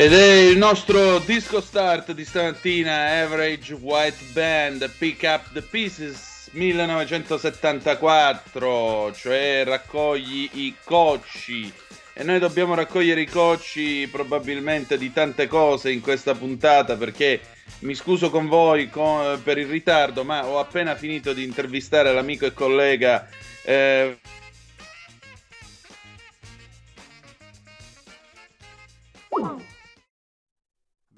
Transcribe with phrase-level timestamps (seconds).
[0.00, 6.48] Ed è il nostro disco start di stamattina, Average White Band, Pick Up the Pieces
[6.52, 11.70] 1974, cioè raccogli i cocci.
[12.14, 17.42] E noi dobbiamo raccogliere i cocci probabilmente di tante cose in questa puntata perché
[17.80, 22.46] mi scuso con voi con, per il ritardo, ma ho appena finito di intervistare l'amico
[22.46, 23.28] e collega
[23.64, 24.16] eh,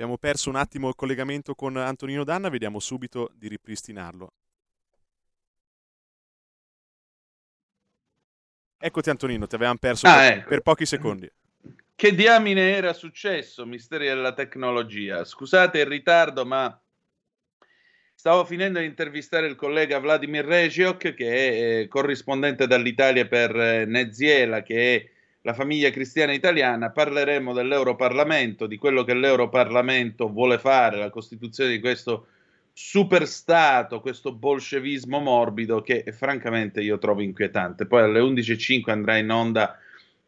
[0.03, 4.33] Abbiamo perso un attimo il collegamento con Antonino Danna, vediamo subito di ripristinarlo.
[8.81, 10.49] Eccoti Antonino, ti avevamo perso ah, per, ecco.
[10.49, 11.31] per pochi secondi.
[11.95, 15.25] Che diamine era successo, misteri della tecnologia?
[15.25, 16.83] Scusate il ritardo, ma
[18.13, 23.85] stavo finendo di intervistare il collega Vladimir Regiok, che è eh, corrispondente dall'Italia per eh,
[23.85, 25.11] Neziela, che è
[25.43, 31.81] la famiglia cristiana italiana, parleremo dell'Europarlamento, di quello che l'Europarlamento vuole fare, la costituzione di
[31.81, 32.27] questo
[32.73, 37.87] superstato, questo bolscevismo morbido che francamente io trovo inquietante.
[37.87, 39.79] Poi alle 11.05 andrà in onda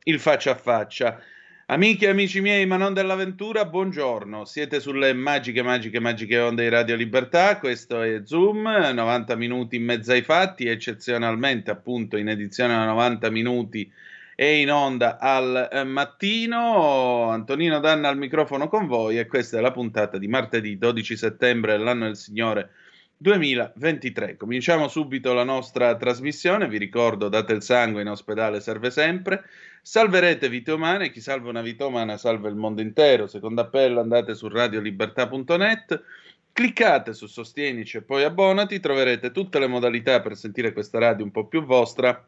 [0.05, 1.23] il faccia a faccia.
[1.67, 4.45] Amiche e amici miei, ma non dell'avventura, buongiorno.
[4.45, 7.59] Siete sulle magiche, magiche, magiche onde di Radio Libertà.
[7.59, 13.31] Questo è Zoom, 90 minuti in mezzo ai fatti, eccezionalmente appunto in edizione a 90
[13.31, 13.91] minuti
[14.35, 17.29] è in onda al eh, mattino.
[17.31, 21.77] Antonino Danna al microfono con voi e questa è la puntata di martedì 12 settembre
[21.77, 22.71] dell'anno del Signore
[23.17, 24.37] 2023.
[24.37, 26.69] Cominciamo subito la nostra trasmissione.
[26.69, 29.45] Vi ricordo, date il sangue in ospedale serve sempre.
[29.81, 31.11] Salverete vite umane.
[31.11, 33.29] Chi salva una vita umana salva il mondo intero.
[33.29, 36.03] Secondo appello andate su radiolibertà.net.
[36.53, 38.81] Cliccate su Sostienici e poi abbonati.
[38.81, 42.27] Troverete tutte le modalità per sentire questa radio un po' più vostra,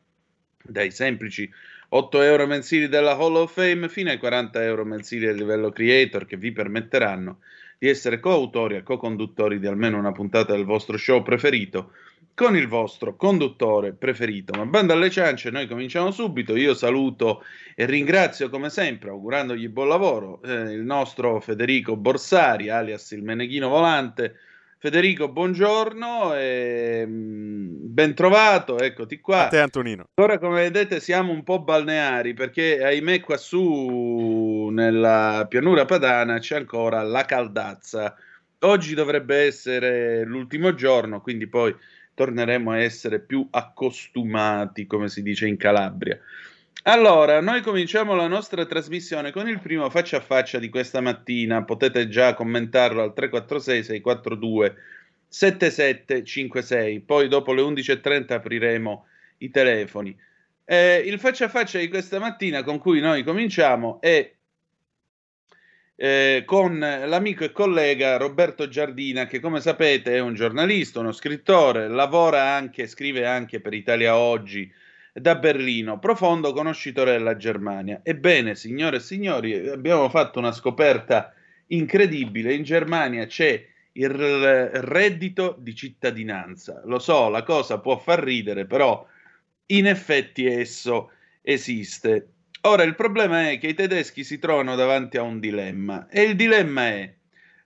[0.63, 1.51] dai semplici
[1.89, 6.27] 8 euro mensili della Hall of Fame fino ai 40 euro mensili a livello creator
[6.27, 7.39] che vi permetteranno
[7.79, 11.93] di essere coautori e co-conduttori di almeno una puntata del vostro show preferito
[12.37, 14.53] con il vostro conduttore preferito.
[14.53, 16.55] Ma banda alle ciance, noi cominciamo subito.
[16.55, 17.43] Io saluto
[17.75, 23.71] e ringrazio come sempre, augurandogli buon lavoro, eh, il nostro Federico Borsari, alias il Meneghino
[23.71, 24.37] Volante
[24.79, 29.47] Federico, buongiorno e mm, ben trovato, eccoti qua.
[29.47, 30.09] A te Antonino.
[30.21, 36.57] Ora come vedete siamo un po' balneari perché ahimè qua su nella pianura padana c'è
[36.57, 38.15] ancora la caldazza.
[38.61, 41.75] Oggi dovrebbe essere l'ultimo giorno, quindi poi
[42.13, 46.19] torneremo a essere più accostumati, come si dice in Calabria.
[46.89, 51.65] Allora, noi cominciamo la nostra trasmissione con il primo faccia a faccia di questa mattina.
[51.65, 54.77] Potete già commentarlo al 346 642
[55.27, 57.01] 7756.
[57.01, 59.07] Poi dopo le 11.30 apriremo
[59.39, 60.17] i telefoni.
[60.65, 64.33] Eh, il faccia a faccia di questa mattina con cui noi cominciamo è
[65.97, 71.89] eh, con l'amico e collega Roberto Giardina, che come sapete è un giornalista, uno scrittore,
[71.89, 74.73] lavora anche, scrive anche per Italia Oggi
[75.19, 78.01] da Berlino, profondo conoscitore della Germania.
[78.03, 81.33] Ebbene, signore e signori, abbiamo fatto una scoperta
[81.69, 82.53] incredibile.
[82.53, 86.83] In Germania c'è il reddito di cittadinanza.
[86.85, 89.07] Lo so, la cosa può far ridere, però
[89.67, 91.11] in effetti esso
[91.41, 92.29] esiste.
[92.63, 96.37] Ora il problema è che i tedeschi si trovano davanti a un dilemma e il
[96.37, 97.15] dilemma è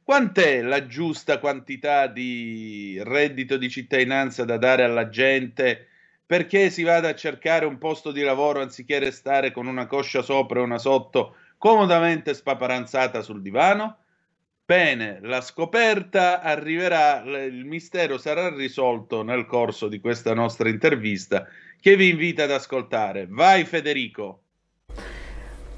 [0.05, 5.87] quant'è la giusta quantità di reddito di cittadinanza da dare alla gente
[6.31, 10.61] perché si vada a cercare un posto di lavoro anziché restare con una coscia sopra
[10.61, 13.97] e una sotto comodamente spaparanzata sul divano?
[14.65, 21.49] Bene, la scoperta arriverà, il mistero sarà risolto nel corso di questa nostra intervista
[21.81, 23.27] che vi invita ad ascoltare.
[23.29, 24.43] Vai Federico.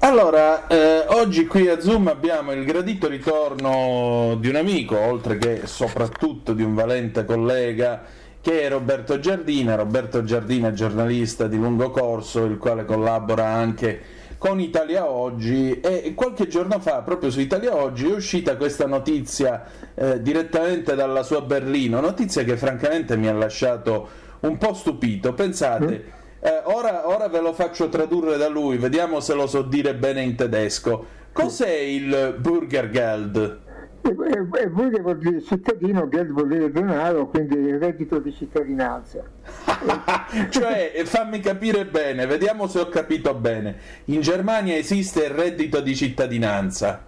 [0.01, 5.65] Allora, eh, oggi qui a Zoom abbiamo il gradito ritorno di un amico, oltre che
[5.65, 9.75] soprattutto di un valente collega, che è Roberto Giardina.
[9.75, 14.01] Roberto Giardina è giornalista di lungo corso, il quale collabora anche
[14.37, 19.63] con Italia Oggi e qualche giorno fa, proprio su Italia Oggi, è uscita questa notizia
[19.95, 24.09] eh, direttamente dalla sua Berlino, notizia che francamente mi ha lasciato
[24.41, 25.33] un po' stupito.
[25.33, 26.03] Pensate...
[26.05, 29.95] Mm eh, ora, ora ve lo faccio tradurre da lui, vediamo se lo so dire
[29.95, 31.05] bene in tedesco.
[31.31, 33.59] Cos'è il Bürgergeld?
[34.05, 39.23] E Burger vuol dire cittadino, vuol dire denaro, quindi il reddito di cittadinanza.
[40.49, 43.77] cioè, fammi capire bene, vediamo se ho capito bene.
[44.05, 47.05] In Germania esiste il reddito di cittadinanza.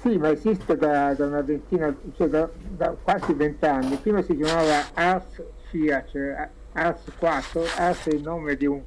[0.00, 3.96] Sì, ma esiste da, da una ventina, cioè da, da quasi vent'anni.
[3.96, 8.80] Prima si chiamava Ars FIA, cioè AS 4, AS è il nome di un,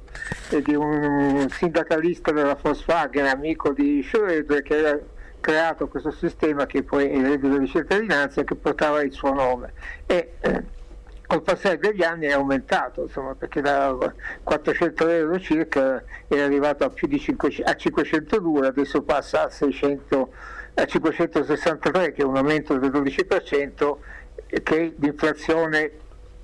[0.64, 4.98] di un sindacalista della Volkswagen, amico di Schroeder, che aveva
[5.40, 9.72] creato questo sistema che poi è il reddito di cittadinanza che portava il suo nome.
[10.06, 10.78] E, eh,
[11.30, 13.96] col passare degli anni è aumentato, insomma, perché da
[14.42, 20.32] 400 euro circa è arrivato a più di 500, a 502, adesso passa a, 600,
[20.74, 23.96] a 563, che è un aumento del 12%,
[24.64, 25.92] che l'inflazione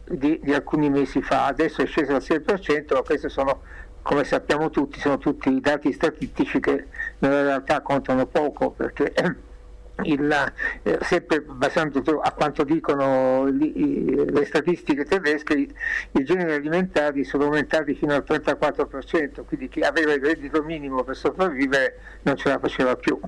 [0.05, 3.63] di, di, alcuni mesi fa, adesso è sceso al 6%, ma questi sono,
[4.07, 6.87] come sappiamo tutti, sono tutti dati statistici che
[7.19, 9.13] nella realtà contano poco perché
[10.05, 10.53] il,
[10.85, 15.75] eh, sempre basando a quanto dicono li, le statistiche tedesche, i,
[16.13, 21.17] i generi alimentari sono aumentati fino al 34%, quindi chi aveva il reddito minimo per
[21.17, 23.19] sopravvivere non ce la faceva più.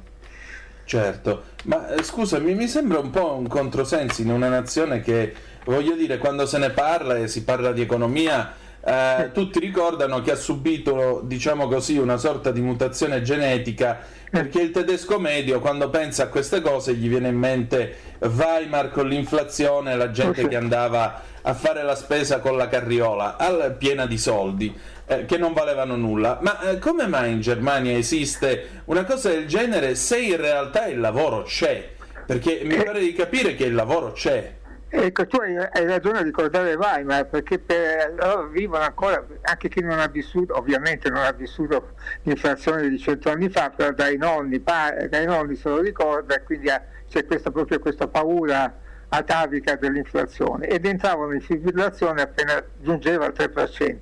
[0.84, 5.34] Certo, ma eh, scusami, mi sembra un po' un controsenso in una nazione che
[5.64, 10.32] voglio dire, quando se ne parla e si parla di economia, eh, tutti ricordano che
[10.32, 13.98] ha subito, diciamo così, una sorta di mutazione genetica,
[14.30, 19.08] perché il tedesco medio, quando pensa a queste cose, gli viene in mente Weimar con
[19.08, 23.36] l'inflazione, la gente che andava a fare la spesa con la carriola,
[23.78, 24.74] piena di soldi.
[25.10, 26.38] Eh, che non valevano nulla.
[26.42, 31.00] Ma eh, come mai in Germania esiste una cosa del genere se in realtà il
[31.00, 31.92] lavoro c'è?
[32.26, 34.56] Perché mi pare di capire che il lavoro c'è.
[34.90, 39.82] Ecco, tu hai, hai, ragione a ricordare Weimar perché per loro vivono ancora, anche chi
[39.82, 41.90] non ha vissuto, ovviamente non ha vissuto
[42.22, 46.70] l'inflazione di cento anni fa, però dai nonni, dai nonni se lo ricorda e quindi
[46.70, 48.72] ha, c'è questa, proprio questa paura
[49.10, 53.96] atavica dell'inflazione ed entravano in fibrillazione appena giungeva al 3%.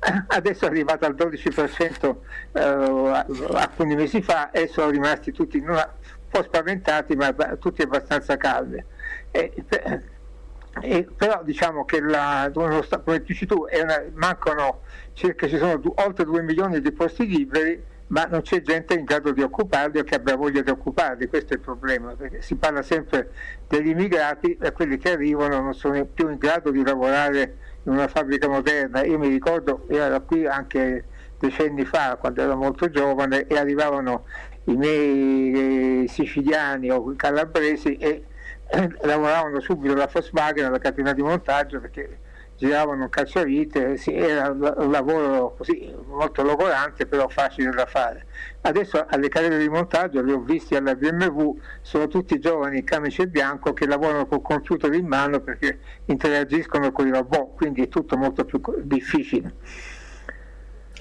[0.28, 2.14] Adesso è arrivata al 12%
[2.52, 2.60] eh,
[3.56, 5.86] alcuni mesi fa e sono rimasti tutti un
[6.30, 8.82] po' spaventati ma tutti abbastanza calmi.
[10.80, 14.80] E, però diciamo che la, come dici tu una, mancano
[15.12, 19.32] circa ci sono oltre 2 milioni di posti liberi ma non c'è gente in grado
[19.32, 22.82] di occuparli o che abbia voglia di occuparli, questo è il problema, perché si parla
[22.82, 23.30] sempre
[23.66, 28.06] degli immigrati e quelli che arrivano non sono più in grado di lavorare in una
[28.06, 29.04] fabbrica moderna.
[29.04, 31.04] Io mi ricordo, io ero qui anche
[31.38, 34.26] decenni fa, quando ero molto giovane, e arrivavano
[34.64, 38.24] i miei siciliani o calabresi e
[39.02, 42.18] lavoravano subito alla Volkswagen, alla catena di montaggio, perché
[42.56, 48.26] giravano cacciavite, sì, era un lavoro così molto logorante però facile da fare.
[48.62, 53.26] Adesso alle carriere di montaggio li ho visti alla BMW, sono tutti giovani in camice
[53.26, 58.16] bianco che lavorano col computer in mano perché interagiscono con i robot, quindi è tutto
[58.16, 59.54] molto più difficile.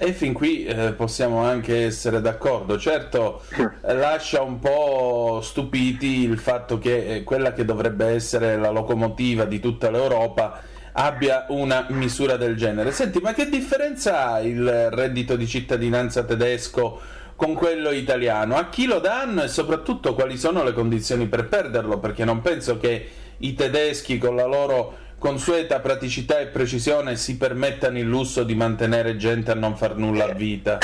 [0.05, 2.77] E fin qui eh, possiamo anche essere d'accordo.
[2.77, 3.43] Certo,
[3.83, 9.61] lascia un po' stupiti il fatto che eh, quella che dovrebbe essere la locomotiva di
[9.61, 10.59] tutta l'Europa
[10.91, 12.91] abbia una misura del genere.
[12.91, 16.99] Senti, ma che differenza ha il reddito di cittadinanza tedesco
[17.37, 18.57] con quello italiano?
[18.57, 21.99] A chi lo danno e soprattutto quali sono le condizioni per perderlo?
[21.99, 27.97] Perché non penso che i tedeschi con la loro consueta praticità e precisione si permettano
[27.97, 30.79] il lusso di mantenere gente a non far nulla a vita?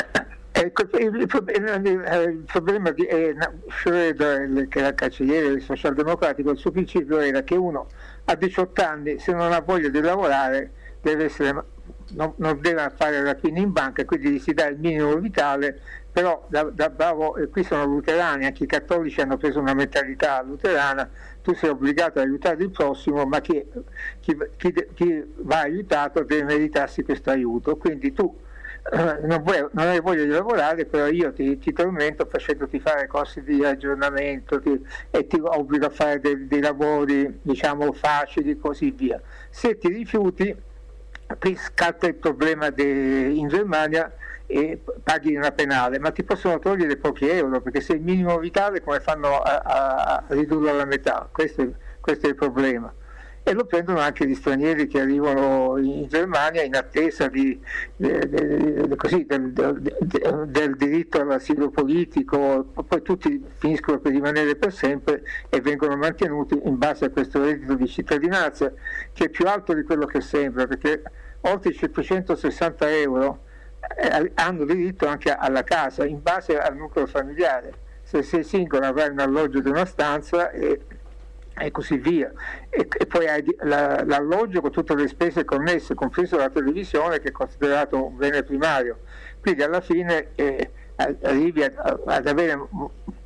[0.50, 1.28] Ecco, il,
[2.46, 3.36] problema di eh,
[3.68, 7.88] Schroeder, che era cancelliere del socialdemocratico, il suo principio era che uno
[8.24, 11.66] a 18 anni, se non ha voglia di lavorare, deve essere,
[12.12, 15.82] non, non, deve fare rapine in banca, quindi gli si dà il minimo vitale,
[16.14, 20.42] però da, da bravo, e qui sono luterani, anche i cattolici hanno preso una mentalità
[20.42, 21.10] luterana,
[21.50, 23.66] tu sei obbligato ad aiutare il prossimo, ma chi,
[24.20, 27.76] chi, chi, chi va aiutato deve meritarsi questo aiuto.
[27.76, 28.38] Quindi tu
[28.92, 33.08] eh, non, vuoi, non, hai voglia di lavorare, però io ti, ti tormento facendoti fare
[33.08, 34.80] corsi di aggiornamento ti,
[35.10, 39.20] e ti obbligo a fare dei, dei lavori diciamo facili e così via.
[39.50, 40.56] Se ti rifiuti,
[41.40, 42.84] qui scatta il problema de,
[43.34, 44.12] in Germania
[44.52, 48.82] e paghi una penale, ma ti possono togliere pochi euro perché se il minimo vitale
[48.82, 51.30] come fanno a, a, ridurlo alla metà?
[51.32, 52.92] Questo è, questo è il problema
[53.44, 57.60] e lo prendono anche gli stranieri che arrivano in Germania in attesa di,
[57.96, 64.56] de, de, de, così, del, del, del, diritto all'asilo politico, poi tutti finiscono per rimanere
[64.56, 68.72] per sempre e vengono mantenuti in base a questo reddito di cittadinanza
[69.14, 71.02] che è più alto di quello che sembra, perché
[71.42, 73.48] oltre i 760 euro
[73.98, 77.88] eh, hanno diritto anche alla casa in base al nucleo familiare.
[78.04, 80.82] Se sei singolo avrai un alloggio di una stanza e
[81.60, 82.32] e così via.
[82.70, 87.30] E, e poi hai la, l'alloggio con tutte le spese connesse, compreso la televisione che
[87.30, 89.00] è considerato un bene primario.
[89.40, 92.68] Quindi alla fine eh, arrivi a, ad avere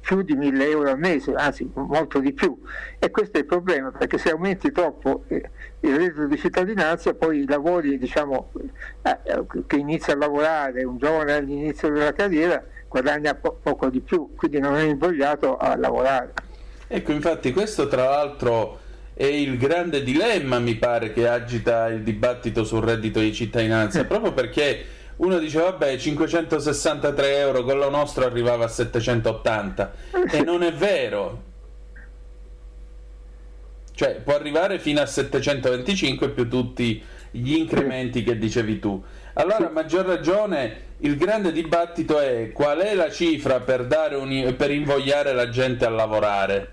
[0.03, 2.61] più di 1000 euro al mese, anzi molto di più.
[2.99, 7.43] E questo è il problema, perché se aumenti troppo eh, il reddito di cittadinanza, poi
[7.43, 8.51] i lavori diciamo,
[9.01, 14.01] eh, eh che inizia a lavorare un giovane all'inizio della carriera guadagna po- poco di
[14.01, 16.33] più, quindi non è invogliato a lavorare.
[16.87, 18.79] Ecco, infatti questo tra l'altro
[19.13, 24.33] è il grande dilemma, mi pare, che agita il dibattito sul reddito di cittadinanza, proprio
[24.33, 24.85] perché
[25.17, 29.93] uno dice vabbè 563 euro, quello nostro arrivava a 780
[30.31, 31.51] e non è vero.
[33.95, 39.03] Cioè può arrivare fino a 725 più tutti gli incrementi che dicevi tu.
[39.33, 44.71] Allora a maggior ragione il grande dibattito è qual è la cifra per, un, per
[44.71, 46.71] invogliare la gente a lavorare.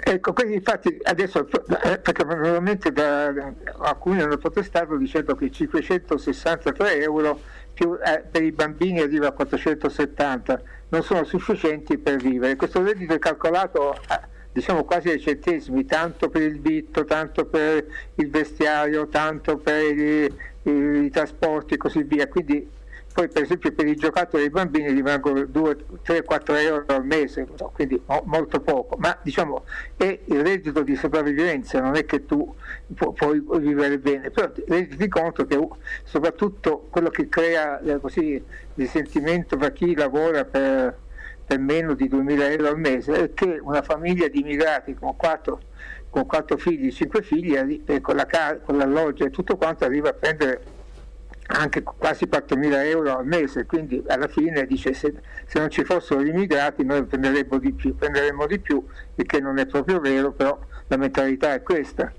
[0.00, 7.40] Ecco, quindi infatti adesso, eh, perché normalmente da, alcuni hanno protestato dicendo che 563 euro
[7.74, 12.56] più, eh, per i bambini arriva a 470, non sono sufficienti per vivere.
[12.56, 14.20] Questo reddito è calcolato eh,
[14.52, 20.24] diciamo quasi ai centesimi, tanto per il vitto, tanto per il vestiario, tanto per i,
[20.62, 20.70] i,
[21.04, 22.28] i trasporti e così via.
[22.28, 22.68] Quindi
[23.18, 27.48] poi per esempio per i giocattoli dei bambini rimangono 2, 3, 4 euro al mese,
[27.72, 29.64] quindi molto poco, ma diciamo
[29.96, 32.54] è il reddito di sopravvivenza, non è che tu
[32.94, 35.58] pu- puoi vivere bene, però renditi conto che
[36.04, 38.40] soprattutto quello che crea eh, così
[38.74, 40.96] il sentimento per chi lavora per,
[41.44, 45.60] per meno di 2.000 euro al mese è che una famiglia di immigrati con 4
[46.08, 48.26] con quattro figli, cinque figli, eh, con, la
[48.62, 50.76] con l'alloggio e tutto quanto arriva a prendere
[51.50, 55.14] anche quasi 4.000 euro al mese, quindi alla fine dice se,
[55.46, 59.40] se non ci fossero gli immigrati noi prenderemmo di più, prenderemmo di più, il che
[59.40, 62.12] non è proprio vero, però la mentalità è questa.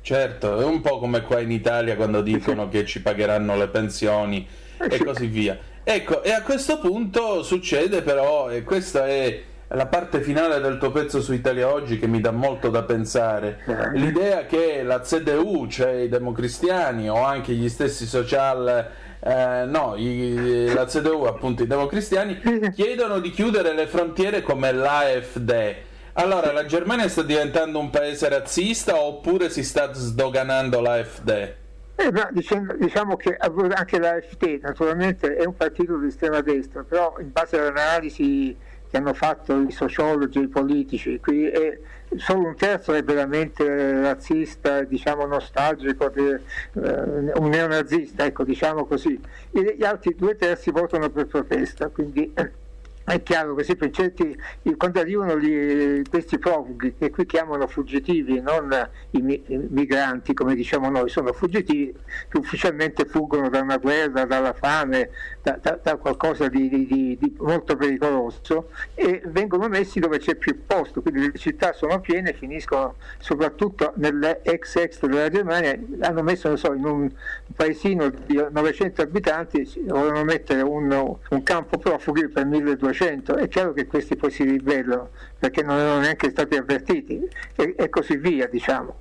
[0.00, 4.46] Certo, è un po' come qua in Italia quando dicono che ci pagheranno le pensioni
[4.78, 5.56] e così via.
[5.82, 10.90] Ecco, e a questo punto succede però, e questa è la parte finale del tuo
[10.90, 13.60] pezzo su Italia Oggi che mi dà molto da pensare.
[13.94, 18.90] L'idea che la CDU, cioè i democristiani o anche gli stessi social,
[19.20, 22.40] eh, no, i, la CDU, appunto i democristiani,
[22.74, 25.74] chiedono di chiudere le frontiere come l'AFD.
[26.16, 31.54] Allora, la Germania sta diventando un paese razzista oppure si sta sdoganando l'AFD?
[31.96, 37.32] Eh, diciamo, diciamo, che anche l'AFD naturalmente è un partito di estrema destra, però in
[37.32, 38.56] base all'analisi
[38.94, 41.80] che hanno fatto i sociologi, i politici, qui è,
[42.14, 49.20] solo un terzo è veramente razzista, diciamo nostalgico, di, eh, un neonazista, ecco, diciamo così.
[49.50, 52.32] E gli altri due terzi votano per protesta, quindi
[53.04, 54.36] è chiaro che per certi,
[54.78, 58.72] quando arrivano gli, questi profughi, che qui chiamano fuggitivi, non
[59.10, 61.94] i, migranti come diciamo noi, sono fuggitivi
[62.28, 65.10] che ufficialmente fuggono da una guerra, dalla fame,
[65.42, 70.64] da, da, da qualcosa di, di, di, molto pericoloso e vengono messi dove c'è più
[70.66, 76.72] posto, quindi le città sono piene, finiscono soprattutto nell'ex ex della Germania, hanno messo so,
[76.72, 77.10] in un, un,
[77.54, 83.72] paesino di 900 abitanti, volevano mettere un, un campo profughi per 1200 200, è chiaro
[83.72, 87.20] che questi poi si ribellano perché non erano neanche stati avvertiti
[87.56, 88.96] e, e così via, diciamo.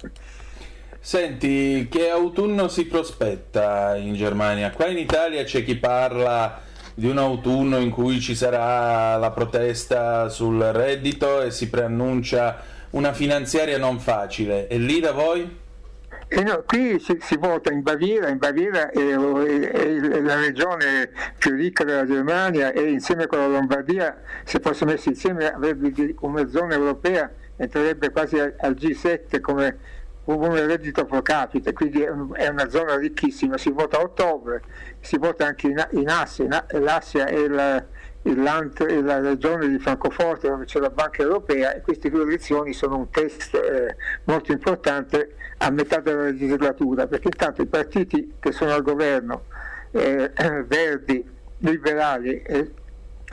[1.00, 4.72] Senti, che autunno si prospetta in Germania?
[4.72, 6.62] Qua in Italia c'è chi parla
[6.96, 13.14] di un autunno in cui ci sarà la protesta sul reddito e si preannuncia una
[13.14, 14.68] finanziaria non facile.
[14.68, 15.62] E lì da voi?
[16.42, 21.56] No, qui si, si, vota in Baviera, in Baviera è, è, è, la regione più
[21.56, 26.74] ricca della Germania e insieme con la Lombardia, se fosse messo insieme avrebbe come zona
[26.74, 29.78] europea entrerebbe quasi al, al G7 come
[30.26, 34.62] un reddito pro capite, quindi è una zona ricchissima, si vota a ottobre,
[35.02, 37.84] si vota anche in, in Assia, l'Assia è la,
[38.24, 43.10] la regione di Francoforte dove c'è la Banca Europea e queste due elezioni sono un
[43.10, 48.82] test eh, molto importante a metà della legislatura perché intanto i partiti che sono al
[48.82, 49.46] governo,
[49.92, 50.32] eh,
[50.66, 52.72] Verdi, liberali e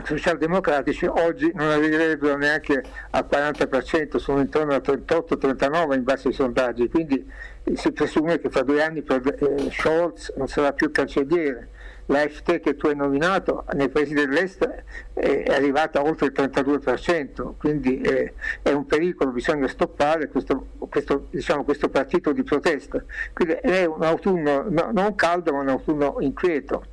[0.04, 6.88] socialdemocratici oggi non arriverebbero neanche al 40%, sono intorno al 38-39 in base ai sondaggi,
[6.88, 7.28] quindi
[7.74, 11.68] si presume che fra due anni eh, Scholz non sarà più cancelliere
[12.10, 18.00] l'AFT che tu hai nominato nei paesi dell'est è arrivata a oltre il 32%, quindi
[18.00, 23.02] è, è un pericolo, bisogna stoppare questo, questo, diciamo, questo, partito di protesta.
[23.32, 26.84] Quindi è un autunno no, non caldo ma un autunno inquieto.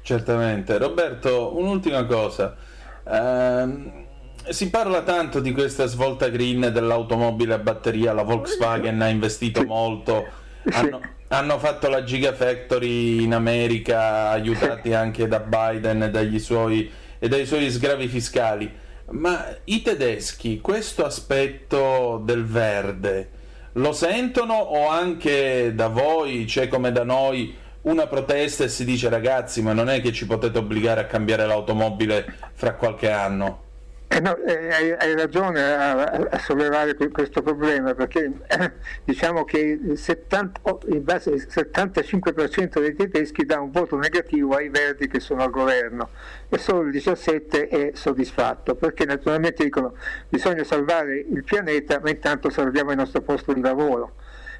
[0.00, 0.78] Certamente.
[0.78, 2.56] Roberto, un'ultima cosa.
[3.04, 4.04] Um
[4.48, 10.24] si parla tanto di questa svolta green dell'automobile a batteria, la Volkswagen ha investito molto,
[10.70, 17.28] hanno, hanno fatto la Gigafactory in America, aiutati anche da Biden e dagli suoi, e
[17.28, 18.70] dai suoi sgravi fiscali.
[19.10, 23.30] Ma i tedeschi questo aspetto del verde
[23.72, 29.08] lo sentono o anche da voi, c'è come da noi, una protesta e si dice
[29.08, 33.65] ragazzi ma non è che ci potete obbligare a cambiare l'automobile fra qualche anno?
[34.08, 38.30] Eh no, eh, hai, hai, ragione a, a, sollevare questo problema perché
[39.02, 44.68] diciamo che il, 70, in base al 75% dei tedeschi dà un voto negativo ai
[44.68, 46.10] verdi che sono al governo
[46.48, 49.94] e solo il 17% è soddisfatto perché naturalmente dicono
[50.28, 54.14] bisogna salvare il pianeta ma intanto salviamo il nostro posto di lavoro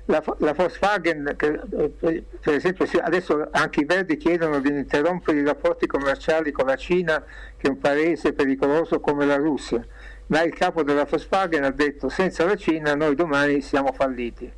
[0.06, 5.44] la, la Volkswagen, che, eh, per esempio, adesso anche i Verdi chiedono di interrompere i
[5.44, 7.22] rapporti commerciali con la Cina,
[7.56, 9.84] che è un paese pericoloso come la Russia,
[10.26, 14.50] ma il capo della Volkswagen ha detto senza la Cina noi domani siamo falliti,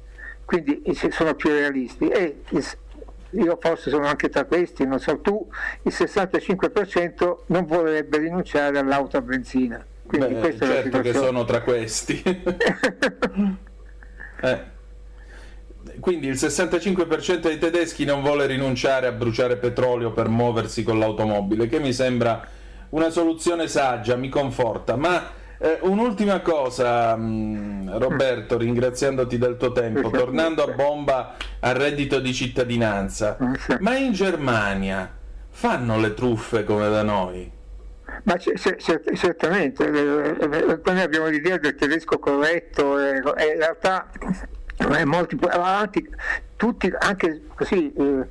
[0.45, 2.09] quindi sono più realisti.
[2.09, 2.43] E
[3.31, 5.49] io forse sono anche tra questi, non so tu,
[5.83, 9.85] il 65% non vorrebbe rinunciare all'auto a benzina.
[10.07, 12.23] Quindi Beh, certo che sono tra questi.
[14.41, 14.77] eh
[16.01, 21.69] quindi il 65% dei tedeschi non vuole rinunciare a bruciare petrolio per muoversi con l'automobile,
[21.69, 22.47] che mi sembra
[22.91, 24.97] una soluzione saggia, mi conforta.
[24.97, 31.75] Ma eh, un'ultima cosa, mh, mm, Roberto, ringraziandoti del tuo tempo, tornando a bomba al
[31.75, 33.37] reddito di cittadinanza,
[33.81, 35.13] ma in Germania
[35.51, 37.51] fanno le truffe come da noi?
[38.25, 44.11] Ma c- c- certamente, eh, eh, noi abbiamo l'idea del tedesco corretto e in realtà
[44.79, 46.09] eh, molti avanti,
[46.55, 48.27] tutti anche così eh,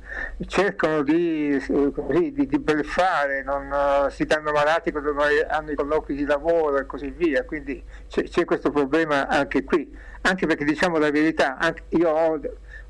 [0.46, 5.14] cercano di, eh, così, di, di bluffare, non uh, si danno malati quando
[5.48, 9.94] hanno i colloqui di lavoro e così via, quindi c'è, c'è questo problema anche qui,
[10.22, 11.58] anche perché diciamo la verità,
[11.90, 12.40] io ho,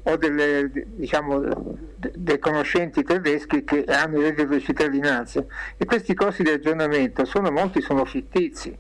[0.03, 5.45] ho delle, diciamo, dei conoscenti tedeschi che hanno il reddito di cittadinanza
[5.77, 8.77] e questi costi di aggiornamento sono molti sono fittizi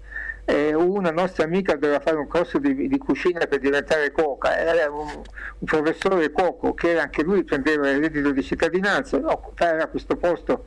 [0.49, 4.91] eh, una nostra amica doveva fare un corso di, di cucina per diventare cuoca, era
[4.91, 9.21] un, un, professore cuoco che anche lui prendeva il reddito di cittadinanza,
[9.57, 10.65] era questo posto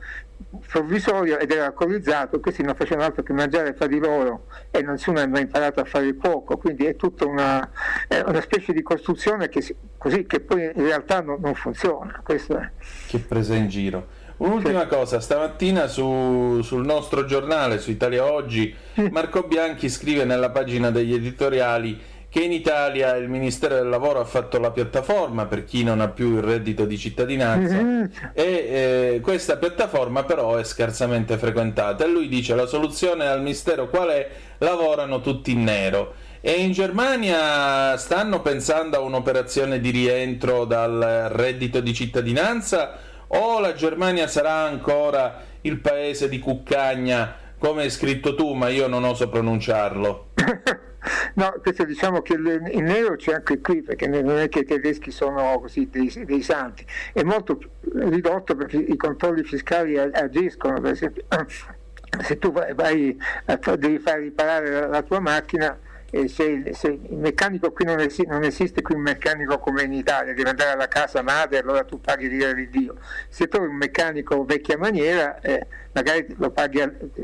[0.68, 5.26] provvisorio ed era alcolizzato, questi non facevano altro che mangiare fra di loro e nessuno
[5.26, 7.68] mai imparato a fare il cuoco, quindi è tutta una,
[8.26, 12.20] una specie di costruzione che, così, che poi in realtà non, non funziona.
[13.08, 14.20] Che presa in giro.
[14.42, 18.74] Un'ultima cosa, stamattina su, sul nostro giornale, su Italia Oggi,
[19.10, 24.24] Marco Bianchi scrive nella pagina degli editoriali che in Italia il Ministero del Lavoro ha
[24.24, 28.04] fatto la piattaforma per chi non ha più il reddito di cittadinanza mm-hmm.
[28.32, 33.90] e eh, questa piattaforma però è scarsamente frequentata e lui dice la soluzione al Ministero
[33.90, 34.28] qual è?
[34.58, 36.14] Lavorano tutti in nero.
[36.40, 42.98] E in Germania stanno pensando a un'operazione di rientro dal reddito di cittadinanza
[43.34, 48.88] o la Germania sarà ancora il paese di Cuccagna come hai scritto tu ma io
[48.88, 50.30] non oso pronunciarlo?
[51.34, 55.10] No, questo diciamo che il nero c'è anche qui, perché non è che i tedeschi
[55.10, 57.58] sono così dei, dei santi, è molto
[57.94, 61.24] ridotto perché i controlli fiscali agiscono, per esempio
[62.22, 63.18] se tu vai, vai
[63.78, 65.76] devi fare riparare la tua macchina
[66.14, 69.94] e se, se, il meccanico qui non, esi, non, esiste qui un meccanico come in
[69.94, 72.96] Italia, devi andare alla casa madre, allora tu paghi l'ira di Dio.
[73.30, 76.82] Se trovi un meccanico vecchia maniera, eh, magari paghi,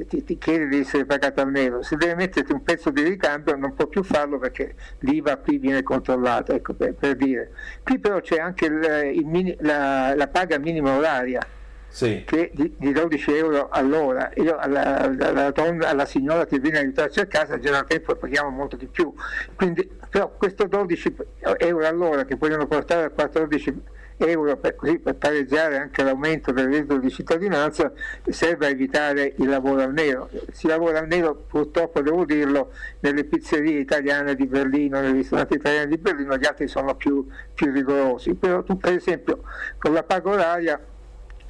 [0.09, 1.83] ti, ti chiede di essere pagato al nero.
[1.83, 5.83] Se deve metterti un pezzo di ricambio non può più farlo perché l'IVA qui viene
[5.83, 7.51] controllata, ecco, per, per dire.
[7.85, 11.47] Qui però c'è anche il, il, la, la paga minima oraria
[11.89, 12.23] sì.
[12.27, 14.31] che di, di, 12 euro all'ora.
[14.37, 18.77] Io alla, alla, donna, alla, signora che viene a aiutarci a casa generalmente paghiamo molto
[18.77, 19.13] di più.
[19.55, 21.17] Quindi, però questo 12
[21.59, 26.67] euro all'ora che vogliono portare a 14 euro per, così, per pareggiare anche l'aumento del
[26.67, 27.93] reddito di cittadinanza
[28.29, 30.29] serve a evitare il lavoro al nero.
[30.53, 35.89] Si lavora al nero purtroppo devo dirlo nelle pizzerie italiane di Berlino, nei ristoranti italiani
[35.89, 38.35] di Berlino, gli altri sono più, più rigorosi.
[38.35, 39.43] Però tu per esempio
[39.79, 40.81] con la paga oraria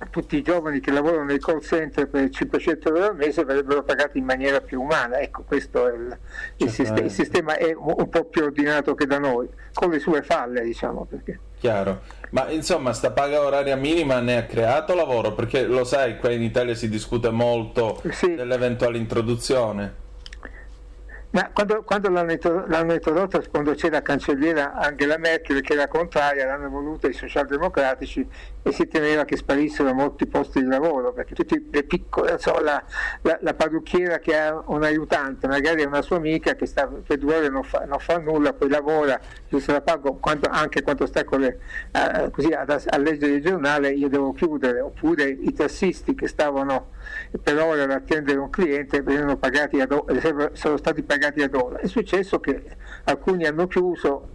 [0.06, 4.18] tutti i giovani che lavorano nei call center per 500 euro al mese verrebbero pagati
[4.18, 5.18] in maniera più umana.
[5.18, 6.18] Ecco, questo è il,
[6.56, 10.22] il, sistema, il sistema, è un po' più ordinato che da noi, con le sue
[10.22, 11.04] falle, diciamo.
[11.04, 11.38] Perché.
[11.58, 15.32] Chiaro, ma insomma, sta paga oraria minima ne ha creato lavoro?
[15.32, 18.34] Perché lo sai, qua in Italia si discute molto sì.
[18.34, 20.06] dell'eventuale introduzione.
[21.30, 22.32] Ma quando, quando l'hanno,
[22.94, 28.26] introdotta, quando c'era cancelliera Angela Merkel che era contraria, l'hanno voluta i socialdemocratici
[28.62, 32.82] e si temeva che sparissero molti posti di lavoro, perché tutte le piccole, so, la,
[33.22, 37.18] la, la, parrucchiera che ha un aiutante, magari è una sua amica che sta per
[37.18, 40.82] due ore non fa, non fa nulla, poi lavora, io se la pago quanto, anche
[40.82, 41.58] quando sta le,
[41.92, 46.96] uh, così a, a, leggere il giornale io devo chiudere, oppure i tassisti che stavano
[47.42, 49.02] per ore ad attendere un cliente
[49.38, 51.78] pagati ad, sono stati pagati ad ora.
[51.78, 52.62] È successo che
[53.04, 54.30] alcuni hanno chiuso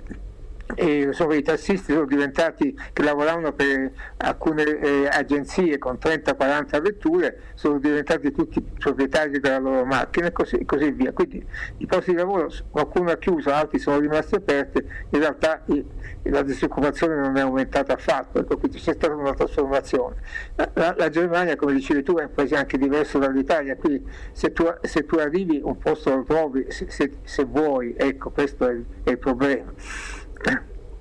[0.76, 7.40] e sono i tassisti sono diventati che lavoravano per alcune eh, agenzie con 30-40 vetture
[7.54, 11.12] sono diventati tutti proprietari della loro macchina e così, così, via.
[11.12, 11.46] Quindi
[11.78, 14.78] i posti di lavoro qualcuno ha chiuso altri sono rimasti aperti
[15.10, 15.86] in realtà i,
[16.24, 20.16] la disoccupazione non è aumentata affatto ecco, quindi c'è stata una trasformazione.
[20.56, 24.52] La, la, la, Germania come dicevi tu è un paese anche diverso dall'Italia qui se
[24.54, 28.76] tu, se tu arrivi un posto lo trovi se, se, se vuoi ecco questo è,
[29.04, 29.72] è il problema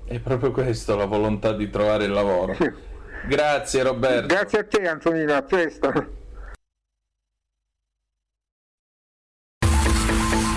[0.05, 2.55] è proprio questo, la volontà di trovare il lavoro.
[2.55, 2.71] Sì.
[3.27, 4.27] Grazie Roberto.
[4.27, 6.21] Grazie a te Antonino, a presto.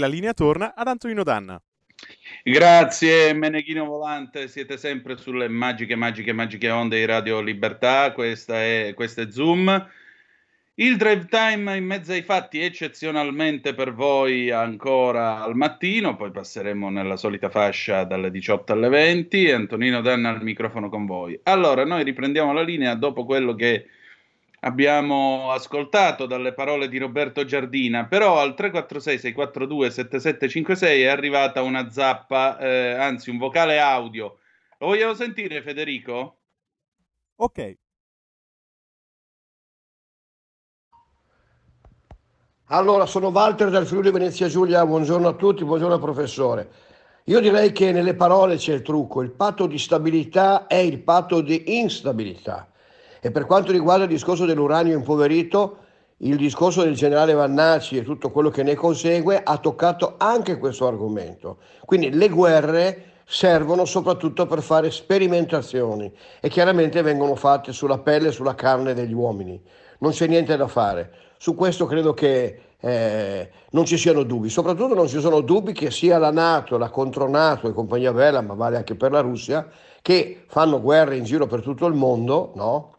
[0.00, 1.62] La linea torna ad Antonino Danna.
[2.42, 8.92] Grazie Meneghino Volante, siete sempre sulle magiche, magiche, magiche onde di Radio Libertà, questa è,
[8.94, 9.88] questo è Zoom.
[10.74, 16.88] Il drive time in mezzo ai fatti eccezionalmente per voi ancora al mattino, poi passeremo
[16.88, 19.50] nella solita fascia dalle 18 alle 20.
[19.50, 21.38] Antonino Danna al microfono con voi.
[21.42, 23.88] Allora, noi riprendiamo la linea dopo quello che
[24.60, 32.92] abbiamo ascoltato dalle parole di Roberto Giardina, però al 346-642-7756 è arrivata una zappa, eh,
[32.92, 34.38] anzi un vocale audio.
[34.78, 36.38] Lo vogliamo sentire Federico?
[37.36, 37.76] Ok.
[42.72, 46.70] Allora, sono Walter dal Friuli Venezia Giulia, buongiorno a tutti, buongiorno professore.
[47.24, 51.40] Io direi che nelle parole c'è il trucco, il patto di stabilità è il patto
[51.40, 52.69] di instabilità.
[53.20, 55.76] E per quanto riguarda il discorso dell'uranio impoverito,
[56.22, 60.86] il discorso del generale Vannacci e tutto quello che ne consegue ha toccato anche questo
[60.86, 61.58] argomento.
[61.84, 68.32] Quindi le guerre servono soprattutto per fare sperimentazioni e chiaramente vengono fatte sulla pelle e
[68.32, 69.60] sulla carne degli uomini.
[69.98, 71.12] Non c'è niente da fare.
[71.38, 75.90] Su questo credo che eh, non ci siano dubbi, soprattutto non ci sono dubbi che
[75.90, 79.68] sia la Nato, la contronato e compagnia bella, ma vale anche per la Russia,
[80.02, 82.94] che fanno guerre in giro per tutto il mondo, no?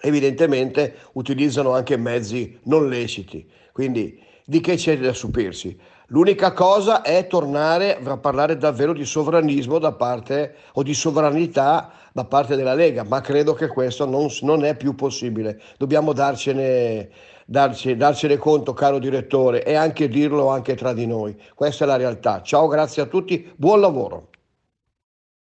[0.00, 3.48] Evidentemente utilizzano anche mezzi non leciti.
[3.72, 5.78] Quindi di che c'è da stupirsi?
[6.10, 12.24] L'unica cosa è tornare a parlare davvero di sovranismo da parte o di sovranità da
[12.24, 15.60] parte della Lega, ma credo che questo non, non è più possibile.
[15.76, 17.10] Dobbiamo darcene,
[17.44, 21.36] darci, darcene conto, caro direttore, e anche dirlo anche tra di noi.
[21.54, 22.40] Questa è la realtà.
[22.40, 24.30] Ciao, grazie a tutti, buon lavoro.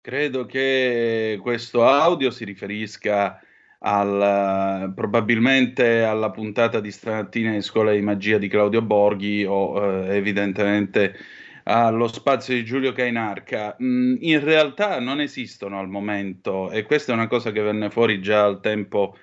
[0.01, 3.39] Credo che questo audio si riferisca
[3.85, 10.15] al, probabilmente alla puntata di stamattina di Scuola di Magia di Claudio Borghi o eh,
[10.15, 11.15] evidentemente
[11.63, 13.75] allo spazio di Giulio Cainarca.
[13.81, 18.21] Mm, in realtà non esistono al momento, e questa è una cosa che venne fuori
[18.21, 19.17] già al tempo,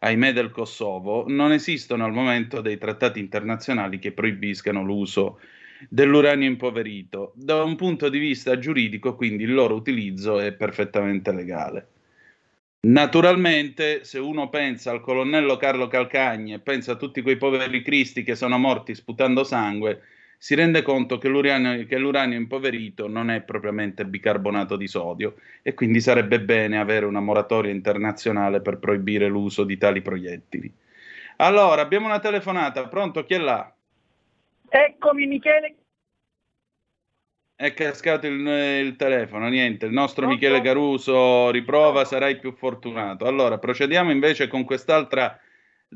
[0.00, 5.40] ahimè, del Kosovo, non esistono al momento dei trattati internazionali che proibiscano l'uso
[5.88, 7.32] dell'uranio impoverito.
[7.36, 11.88] Da un punto di vista giuridico, quindi, il loro utilizzo è perfettamente legale.
[12.86, 18.22] Naturalmente, se uno pensa al colonnello Carlo Calcagni e pensa a tutti quei poveri cristi
[18.22, 20.02] che sono morti sputando sangue,
[20.38, 25.74] si rende conto che l'uranio, che l'uranio, impoverito non è propriamente bicarbonato di sodio e
[25.74, 30.72] quindi sarebbe bene avere una moratoria internazionale per proibire l'uso di tali proiettili.
[31.38, 33.24] Allora, abbiamo una telefonata, pronto?
[33.24, 33.74] Chi è là?
[34.68, 35.74] Eccomi Michele
[37.56, 39.86] è cascato il, il, telefono, niente.
[39.86, 43.24] Il nostro Michele Caruso riprova, sarai più fortunato.
[43.24, 45.40] Allora, procediamo invece con quest'altra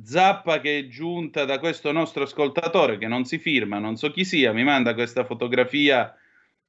[0.02, 4.24] zappa che è giunta da questo nostro ascoltatore che non si firma, non so chi
[4.24, 6.14] sia, mi manda questa fotografia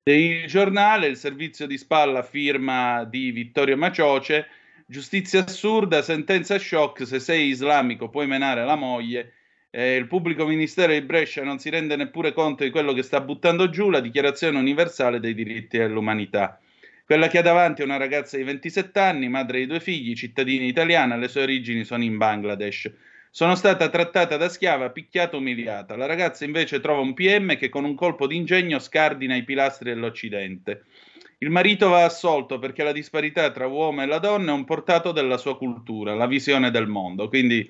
[0.03, 4.47] del giornale, il servizio di spalla firma di Vittorio Macioce,
[4.87, 9.33] giustizia assurda, sentenza shock, se sei islamico puoi menare la moglie
[9.71, 13.21] eh, il pubblico ministero di Brescia non si rende neppure conto di quello che sta
[13.21, 16.59] buttando giù la dichiarazione universale dei diritti dell'umanità.
[17.05, 20.65] Quella che ha davanti è una ragazza di 27 anni, madre di due figli, cittadina
[20.65, 22.91] italiana, le sue origini sono in Bangladesh.
[23.29, 25.95] Sono stata trattata da schiava, picchiata, umiliata.
[25.95, 30.83] La ragazza invece trova un PM che con un colpo d'ingegno scardina i pilastri dell'Occidente.
[31.37, 35.11] Il marito va assolto perché la disparità tra uomo e la donna è un portato
[35.11, 37.29] della sua cultura, la visione del mondo.
[37.29, 37.69] Quindi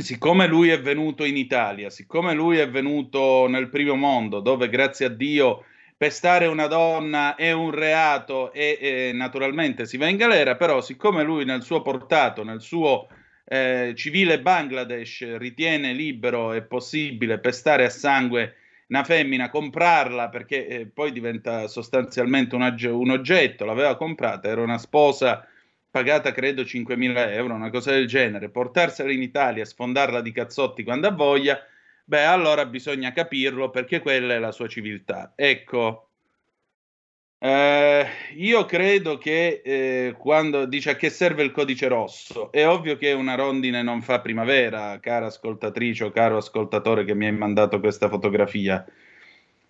[0.00, 5.06] siccome lui è venuto in Italia, siccome lui è venuto nel primo mondo, dove grazie
[5.06, 5.64] a Dio
[5.96, 11.22] pestare una donna è un reato e, e naturalmente si va in galera, però siccome
[11.22, 13.06] lui nel suo portato, nel suo
[13.44, 18.56] eh, civile Bangladesh ritiene libero e possibile pestare a sangue
[18.88, 24.78] una femmina, comprarla perché eh, poi diventa sostanzialmente un, un oggetto, l'aveva comprata, era una
[24.78, 25.46] sposa
[25.92, 31.06] pagata credo 5.000 euro, una cosa del genere, portarsela in Italia, sfondarla di cazzotti quando
[31.06, 31.60] ha voglia,
[32.04, 35.34] beh, allora bisogna capirlo perché quella è la sua civiltà.
[35.36, 36.08] Ecco,
[37.38, 42.96] eh, io credo che eh, quando dice a che serve il codice rosso, è ovvio
[42.96, 47.80] che una rondine non fa primavera, cara ascoltatrice o caro ascoltatore che mi hai mandato
[47.80, 48.86] questa fotografia.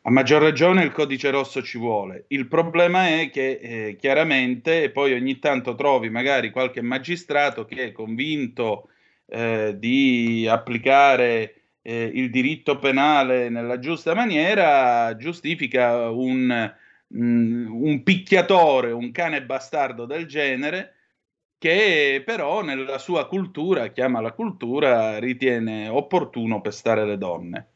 [0.04, 2.24] A maggior ragione il codice rosso ci vuole.
[2.28, 7.92] Il problema è che eh, chiaramente poi ogni tanto trovi magari qualche magistrato che è
[7.92, 8.88] convinto
[9.26, 16.74] eh, di applicare eh, il diritto penale nella giusta maniera, giustifica un,
[17.06, 20.94] mh, mm, un picchiatore, un cane bastardo del genere
[21.58, 27.71] che però nella sua cultura, chiama la cultura, ritiene opportuno pestare le donne.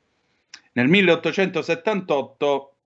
[0.77, 2.77] Nel 1878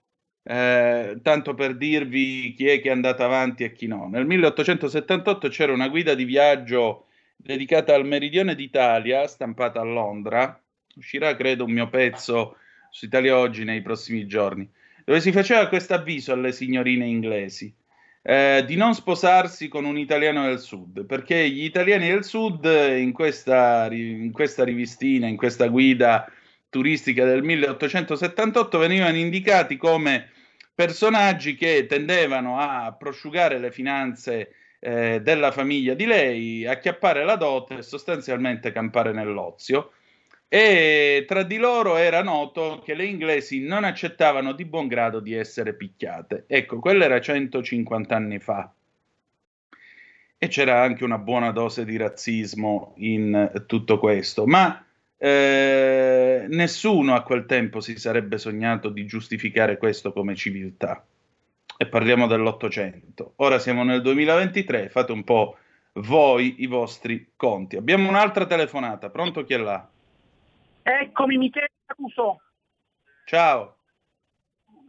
[0.44, 4.09] eh, tanto per dirvi chi è che è andato avanti e chi no.
[4.09, 10.57] Nel 1878 c'era una guida di viaggio dedicata al meridione d'Italia, stampata a Londra.
[10.94, 12.59] Uscirà, credo, un mio pezzo
[12.90, 14.68] su Italia Oggi nei prossimi giorni,
[15.05, 17.74] dove si faceva questo avviso alle signorine inglesi.
[18.22, 23.11] Eh, di non sposarsi con un italiano del sud, perché gli italiani del sud in
[23.12, 26.31] questa, in questa rivistina, in questa guida
[26.70, 30.30] turistica del 1878 venivano indicati come
[30.74, 37.78] personaggi che tendevano a prosciugare le finanze eh, della famiglia di lei, acchiappare la dote
[37.78, 39.92] e sostanzialmente campare nell'ozio.
[40.48, 45.35] E tra di loro era noto che le inglesi non accettavano di buon grado di
[45.35, 46.44] essere picchiate.
[46.46, 48.72] Ecco, quello era 150 anni fa.
[50.38, 54.46] E c'era anche una buona dose di razzismo in tutto questo.
[54.46, 54.83] Ma
[55.22, 61.04] eh, nessuno a quel tempo si sarebbe sognato di giustificare questo come civiltà.
[61.76, 63.35] E parliamo dell'Ottocento.
[63.37, 65.59] Ora siamo nel 2023, fate un po'
[65.94, 67.76] voi i vostri conti.
[67.76, 69.87] Abbiamo un'altra telefonata, pronto chi è là?
[70.83, 72.40] Eccomi Michele Caruso.
[73.26, 73.76] Ciao.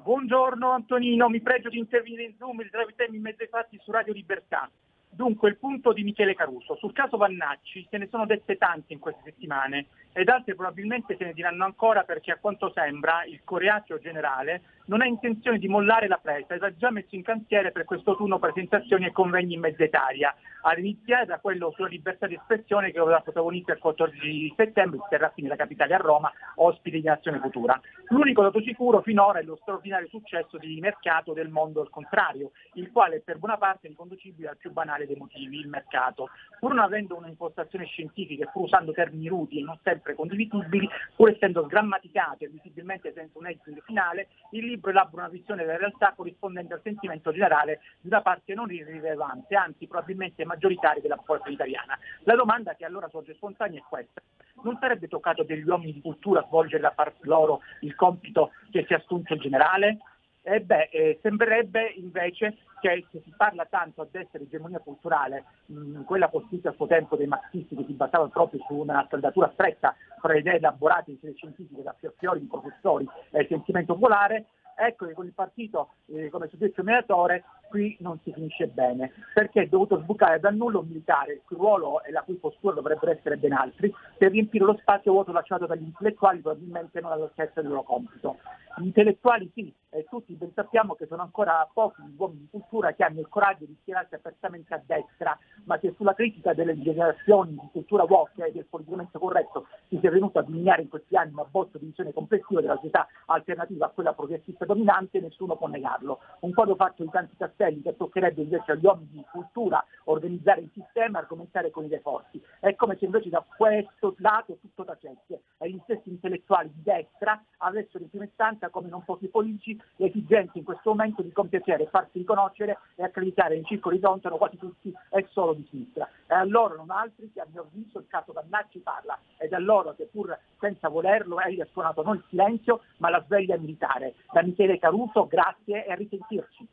[0.01, 3.77] Buongiorno Antonino, mi pregio di intervenire in Zoom, il drive time in mezzo ai fatti
[3.83, 4.69] su Radio Libertà.
[5.13, 6.77] Dunque, il punto di Michele Caruso.
[6.77, 11.23] Sul caso Vannacci se ne sono dette tante in queste settimane ed altre probabilmente se
[11.23, 16.07] ne diranno ancora perché a quanto sembra il coreaceo generale non ha intenzione di mollare
[16.07, 19.61] la presa ed ha già messo in cantiere per questo turno presentazioni e convegni in
[19.61, 24.53] mezza Italia, ad iniziare da quello sulla libertà di espressione che avrà protagonista il 14
[24.55, 27.79] settembre, si terrà nella capitale a Roma, ospite di Nazione Futura.
[28.09, 32.91] L'unico dato sicuro finora è lo straordinario successo di mercato del mondo al contrario, il
[32.91, 36.29] quale è per buona parte riconducibile al più banale dei motivi, il mercato.
[36.59, 41.29] Pur non avendo un'impostazione scientifica e pur usando termini rudi e non sempre condivisibili, pur
[41.29, 46.13] essendo sgrammaticato e visibilmente senza un editing finale, il libro elabora una visione della realtà
[46.15, 51.97] corrispondente al sentimento generale di una parte non irrilevante, anzi probabilmente maggioritaria della popolazione italiana.
[52.23, 54.21] La domanda che allora sorge spontanea è questa.
[54.63, 58.93] Non sarebbe toccato degli uomini di cultura svolgere da parte loro il compito che si
[58.93, 59.99] è assunto il generale?
[60.43, 65.45] Eh beh, eh, sembrerebbe invece che se si parla tanto a destra di egemonia culturale,
[65.67, 69.49] mh, quella costruita a suo tempo dei marxisti che si basava proprio su una saldatura
[69.53, 75.05] stretta fra le idee elaborate sede scientifiche da fiori professori e il sentimento popolare, ecco
[75.05, 79.67] che con il partito eh, come soggetto mediatore qui non si finisce bene, perché è
[79.67, 83.37] dovuto sbucare dal nulla un militare, il cui ruolo e la cui postura dovrebbero essere
[83.37, 87.83] ben altri, per riempire lo spazio vuoto lasciato dagli intellettuali probabilmente non all'altezza del loro
[87.83, 88.37] compito.
[88.75, 92.93] Gli intellettuali sì, e tutti ben sappiamo che sono ancora pochi gli uomini di cultura
[92.93, 97.51] che hanno il coraggio di schierarsi apertamente a destra, ma che sulla critica delle generazioni
[97.51, 101.33] di cultura woke e del politicamente corretto si sia venuto a delineare in questi anni
[101.33, 106.19] una bozza di visione complessiva della società alternativa a quella progressista dominante, nessuno può negarlo.
[106.41, 110.69] Un quadro fatto di tanti tasselli che toccherebbe invece agli uomini di cultura organizzare il
[110.73, 112.41] sistema e argomentare con idee forti.
[112.59, 117.41] È come se invece da questo lato tutto tacesse e gli stessi intellettuali di destra
[117.57, 122.19] avessero in prima istanza, come non pochi politici, l'esigenza in questo momento di compiacere, farsi
[122.19, 126.09] riconoscere e accreditare in circoli lontano quasi tutti e solo di sinistra.
[126.27, 129.55] E a loro non altri che a mio avviso il caso Vannacci parla ed è
[129.55, 134.15] a loro che pur senza volerlo hai suonato non il silenzio ma la sveglia militare.
[134.31, 136.67] Da Michele Caruso, grazie e a risentirci.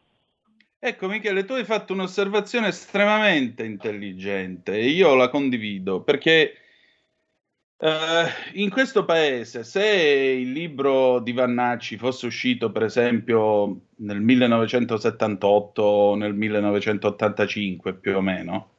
[0.81, 6.55] Ecco Michele, tu hai fatto un'osservazione estremamente intelligente e io la condivido perché
[7.81, 15.81] Uh, in questo paese, se il libro di Vannacci fosse uscito, per esempio, nel 1978
[15.81, 18.71] o nel 1985 più o meno,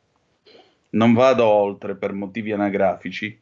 [0.91, 3.39] non vado oltre per motivi anagrafici,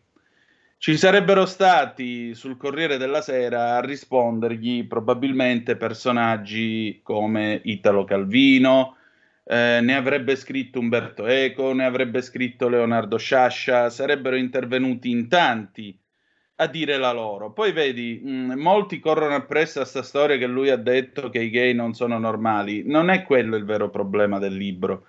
[0.79, 8.95] ci sarebbero stati sul Corriere della Sera a rispondergli probabilmente personaggi come Italo Calvino,
[9.43, 15.97] eh, ne avrebbe scritto Umberto Eco, ne avrebbe scritto Leonardo Sciascia, sarebbero intervenuti in tanti
[16.57, 17.53] a dire la loro.
[17.53, 21.39] Poi vedi, mh, mm, molti corrono appresso a questa storia che lui ha detto che
[21.39, 22.83] i gay non sono normali.
[22.85, 25.07] Non è quello il vero problema del libro.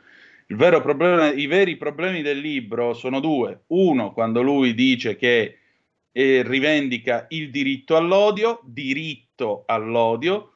[0.49, 3.64] Vero problema, I veri problemi del libro sono due.
[3.69, 5.58] Uno, quando lui dice che
[6.19, 10.55] eh, rivendica il diritto all'odio, diritto all'odio,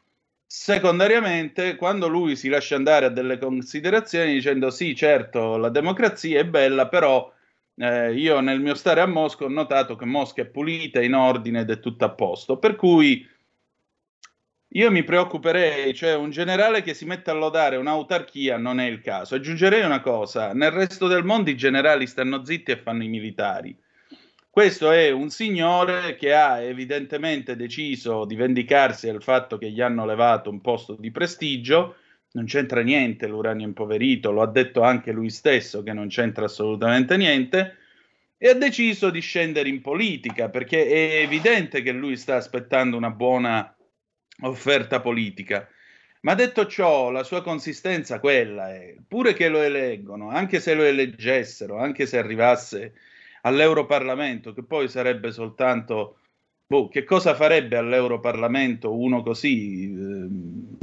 [0.54, 6.44] Secondariamente, quando lui si lascia andare a delle considerazioni dicendo sì, certo, la democrazia è
[6.44, 7.32] bella, però
[7.76, 11.60] eh, io nel mio stare a Mosca ho notato che Mosca è pulita, in ordine
[11.60, 12.58] ed è tutto a posto.
[12.58, 13.26] Per cui
[14.74, 19.00] io mi preoccuperei, cioè un generale che si mette a lodare un'autarchia non è il
[19.00, 19.36] caso.
[19.36, 23.74] Aggiungerei una cosa, nel resto del mondo i generali stanno zitti e fanno i militari.
[24.52, 30.04] Questo è un signore che ha evidentemente deciso di vendicarsi del fatto che gli hanno
[30.04, 31.96] levato un posto di prestigio.
[32.32, 37.16] Non c'entra niente l'uranio impoverito, lo ha detto anche lui stesso che non c'entra assolutamente
[37.16, 37.76] niente.
[38.36, 43.10] E ha deciso di scendere in politica perché è evidente che lui sta aspettando una
[43.10, 43.74] buona
[44.42, 45.66] offerta politica.
[46.20, 50.82] Ma detto ciò, la sua consistenza quella è, pure che lo eleggono, anche se lo
[50.82, 52.92] eleggessero, anche se arrivasse
[53.42, 56.16] all'Europarlamento, che poi sarebbe soltanto...
[56.72, 60.26] Boh, che cosa farebbe all'Europarlamento uno così eh,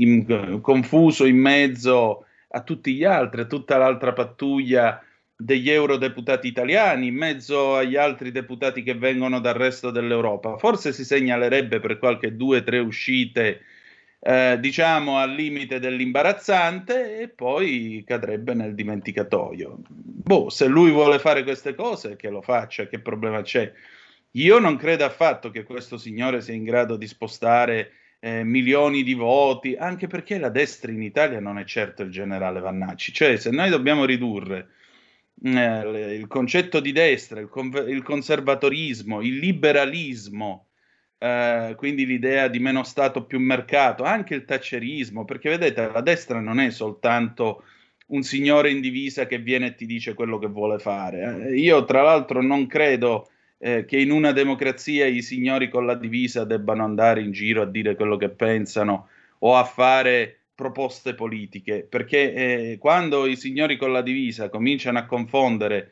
[0.04, 5.04] in, confuso in mezzo a tutti gli altri, a tutta l'altra pattuglia
[5.36, 10.58] degli eurodeputati italiani, in mezzo agli altri deputati che vengono dal resto dell'Europa?
[10.58, 13.62] Forse si segnalerebbe per qualche due o tre uscite
[14.20, 19.80] eh, diciamo al limite dell'imbarazzante e poi cadrebbe nel dimenticatoio.
[20.30, 23.74] Boh, se lui vuole fare queste cose, che lo faccia, che problema c'è?
[24.34, 29.16] Io non credo affatto che questo signore sia in grado di spostare eh, milioni di
[29.16, 33.12] voti, anche perché la destra in Italia non è certo il generale Vannacci.
[33.12, 34.68] Cioè, se noi dobbiamo ridurre
[35.42, 40.68] eh, il concetto di destra, il, con- il conservatorismo, il liberalismo,
[41.18, 46.40] eh, quindi l'idea di meno Stato più mercato, anche il taccerismo, perché vedete, la destra
[46.40, 47.64] non è soltanto
[48.10, 51.48] un signore in divisa che viene e ti dice quello che vuole fare.
[51.50, 55.96] Eh, io, tra l'altro, non credo eh, che in una democrazia i signori con la
[55.96, 61.86] divisa debbano andare in giro a dire quello che pensano o a fare proposte politiche,
[61.88, 65.92] perché eh, quando i signori con la divisa cominciano a confondere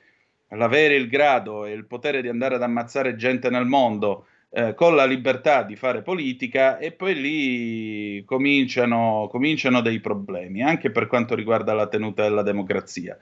[0.49, 4.95] l'avere il grado e il potere di andare ad ammazzare gente nel mondo eh, con
[4.95, 11.35] la libertà di fare politica e poi lì cominciano, cominciano dei problemi, anche per quanto
[11.35, 13.17] riguarda la tenuta della democrazia.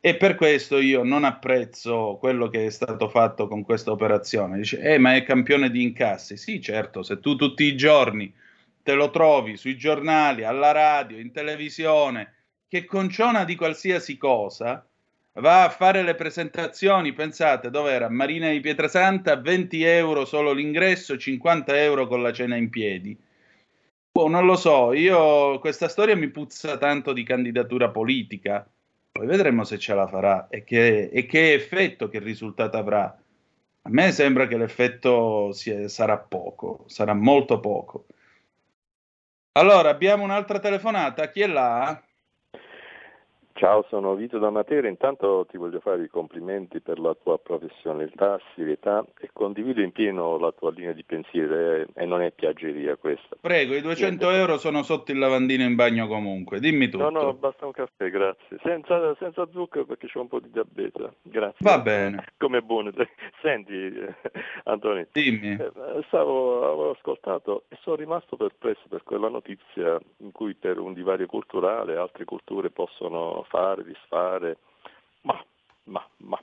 [0.00, 4.58] E per questo io non apprezzo quello che è stato fatto con questa operazione.
[4.58, 6.36] Dice, eh, ma è campione di incassi.
[6.36, 8.32] Sì, certo, se tu tutti i giorni
[8.82, 12.34] te lo trovi sui giornali, alla radio, in televisione,
[12.68, 14.88] che conciona di qualsiasi cosa,
[15.40, 18.08] va a fare le presentazioni, pensate, dove era?
[18.08, 23.18] Marina di Pietrasanta, 20 euro solo l'ingresso, 50 euro con la cena in piedi.
[24.12, 28.66] Oh, non lo so, io questa storia mi puzza tanto di candidatura politica,
[29.12, 33.02] poi vedremo se ce la farà e che, e che effetto, che risultato avrà.
[33.02, 38.06] A me sembra che l'effetto sia, sarà poco, sarà molto poco.
[39.52, 42.02] Allora, abbiamo un'altra telefonata, chi è là?
[43.56, 48.38] Ciao, sono Vito da Matera, intanto ti voglio fare i complimenti per la tua professionalità,
[48.54, 52.96] serietà e condivido in pieno la tua linea di pensiero e, e non è piaggeria
[52.96, 53.34] questa.
[53.40, 54.38] Prego, i 200 Niente.
[54.38, 57.08] euro sono sotto il lavandino in bagno comunque, dimmi tutto.
[57.08, 58.58] No, no, basta un caffè, grazie.
[58.62, 61.56] Senza, senza zucchero perché c'ho un po' di diabete, grazie.
[61.60, 62.26] Va bene.
[62.36, 62.92] Come buono.
[63.40, 64.14] Senti, eh,
[64.64, 65.52] Antonio, dimmi.
[65.52, 65.72] Eh,
[66.08, 71.24] stavo, avevo ascoltato e sono rimasto perplesso per quella notizia in cui per un divario
[71.24, 74.58] culturale altre culture possono fare, disfare,
[75.22, 75.42] ma,
[75.84, 76.42] ma, ma.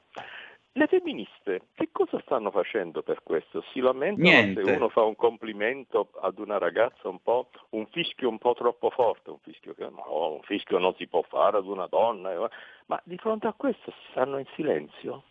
[0.76, 3.64] Le femministe che cosa stanno facendo per questo?
[3.72, 4.64] Si lamentano Niente.
[4.64, 8.90] se uno fa un complimento ad una ragazza un po', un fischio un po' troppo
[8.90, 12.50] forte, un fischio che no, un fischio non si può fare ad una donna, eh,
[12.88, 15.24] ma di fronte a questo stanno in silenzio?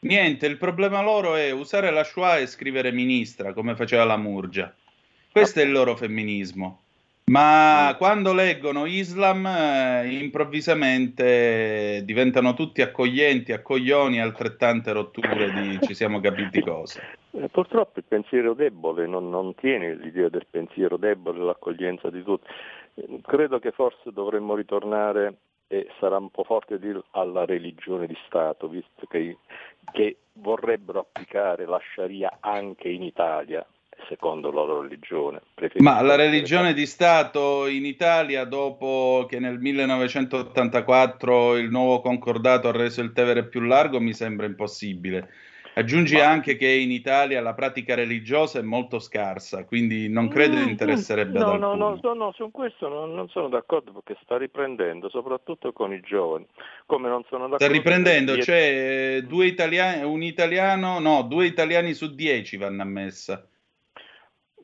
[0.00, 4.74] Niente, il problema loro è usare la schwa e scrivere ministra, come faceva la Murgia.
[5.30, 6.80] Questo è il loro femminismo.
[7.30, 7.96] Ma mm.
[7.96, 16.60] quando leggono Islam, eh, improvvisamente diventano tutti accoglienti, accoglioni, altrettante rotture di ci siamo capiti
[16.60, 17.00] cosa.
[17.30, 22.48] Eh, purtroppo il pensiero debole non, non tiene l'idea del pensiero debole, l'accoglienza di tutti.
[22.94, 25.36] Eh, credo che forse dovremmo ritornare,
[25.68, 29.36] e sarà un po' forte dire, alla religione di Stato, visto che,
[29.92, 33.64] che vorrebbero applicare la Sharia anche in Italia
[34.08, 35.40] secondo la loro religione.
[35.78, 42.72] Ma la religione di Stato in Italia, dopo che nel 1984 il nuovo concordato ha
[42.72, 45.28] reso il Tevere più largo, mi sembra impossibile.
[45.74, 46.28] Aggiungi Ma...
[46.28, 51.38] anche che in Italia la pratica religiosa è molto scarsa, quindi non credo mm, interesserebbe
[51.38, 55.08] no, ad no, no, no, no, su questo non, non, sono d'accordo perché sta riprendendo,
[55.08, 56.46] soprattutto con i giovani.
[56.86, 61.94] Come non sono d'accordo sta riprendendo, c'è cioè, due italiani, un italiano, no, due italiani
[61.94, 63.46] su dieci vanno a messa.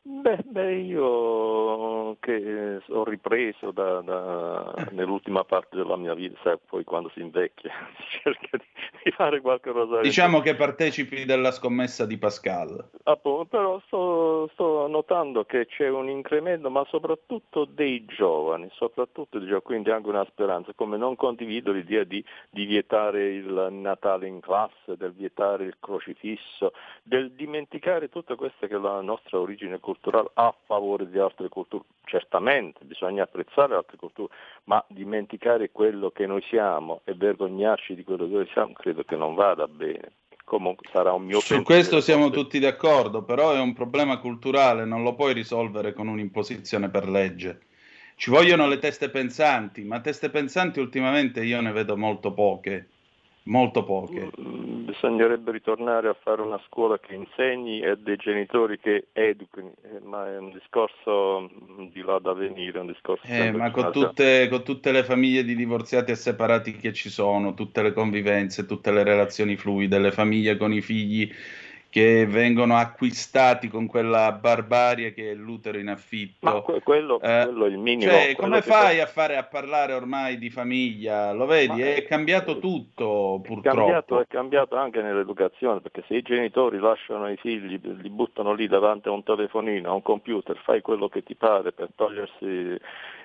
[0.08, 6.84] Beh, beh, io che ho ripreso da, da, nell'ultima parte della mia vita, sai, poi
[6.84, 10.00] quando si invecchia si cerca di, fare qualcosa.
[10.02, 12.88] Diciamo che partecipi della scommessa di Pascal.
[13.02, 19.48] Appunto, però sto, sto, notando che c'è un incremento, ma soprattutto dei giovani, soprattutto dei
[19.48, 24.38] giovani, quindi anche una speranza, come non condivido l'idea di, di vietare il Natale in
[24.38, 29.94] classe, del vietare il crocifisso, del dimenticare tutte queste che è la nostra origine culturale
[30.00, 31.84] culturale a favore di altre culture.
[32.04, 34.32] Certamente bisogna apprezzare altre culture,
[34.64, 39.16] ma dimenticare quello che noi siamo e vergognarci di quello che noi siamo credo che
[39.16, 40.12] non vada bene.
[40.44, 45.02] Comunque sarà un mio Su questo siamo tutti d'accordo, però è un problema culturale, non
[45.02, 47.62] lo puoi risolvere con un'imposizione per legge.
[48.14, 52.90] Ci vogliono le teste pensanti, ma teste pensanti ultimamente io ne vedo molto poche
[53.46, 54.30] molto poche.
[54.40, 60.00] Mm, bisognerebbe ritornare a fare una scuola che insegni e dei genitori che educano, eh,
[60.02, 62.78] ma è un discorso mm, di là da venire.
[62.78, 66.92] Un discorso eh, ma con tutte, con tutte, le famiglie di divorziati e separati che
[66.92, 71.30] ci sono, tutte le convivenze, tutte le relazioni fluide, le famiglie con i figli
[71.96, 76.46] che vengono acquistati con quella barbarie che è l'utero in affitto.
[76.46, 78.12] Ma quello, eh, quello è il minimo.
[78.12, 81.32] Cioè, come fai a, fare, a parlare ormai di famiglia?
[81.32, 81.80] Lo vedi?
[81.80, 83.60] Ma è cambiato tutto purtroppo.
[83.60, 88.52] È cambiato, è cambiato anche nell'educazione, perché se i genitori lasciano i figli, li buttano
[88.52, 92.78] lì davanti a un telefonino, a un computer, fai quello che ti pare per togliersi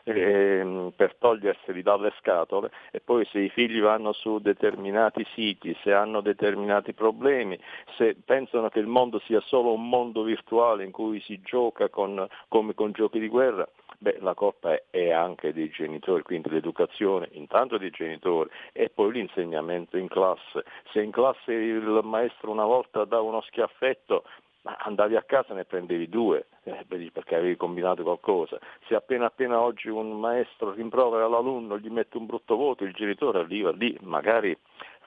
[0.04, 5.94] eh, per toglierseli dalle scatole e poi se i figli vanno su determinati siti, se
[5.94, 7.60] hanno determinati problemi,
[7.98, 12.28] se pensano che il mondo sia solo un mondo virtuale in cui si gioca con,
[12.48, 17.78] come con giochi di guerra, beh, la colpa è, anche dei genitori, quindi l'educazione intanto
[17.78, 20.64] dei genitori e poi l'insegnamento in classe.
[20.92, 24.24] Se in classe il maestro una volta dà uno schiaffetto,
[24.64, 28.60] ma andavi a casa e ne prendevi due, eh, perché avevi combinato qualcosa.
[28.88, 33.40] Se appena appena oggi un maestro rimprovera l'alunno, gli mette un brutto voto, il genitore
[33.40, 34.56] arriva lì, magari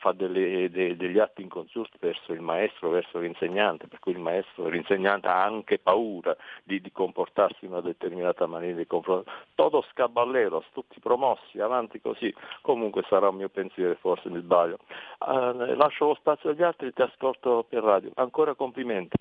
[0.05, 4.69] fa delle, de, degli atti inconsulti verso il maestro, verso l'insegnante, per cui il maestro,
[4.69, 9.31] l'insegnante ha anche paura di, di comportarsi in una determinata maniera di confronto.
[9.55, 14.79] Todo scaballero, tutti promossi, avanti così, comunque sarà un mio pensiero, forse mi sbaglio.
[15.21, 18.11] Uh, lascio lo spazio agli altri, ti ascolto per radio.
[18.17, 19.17] Ancora complimenti.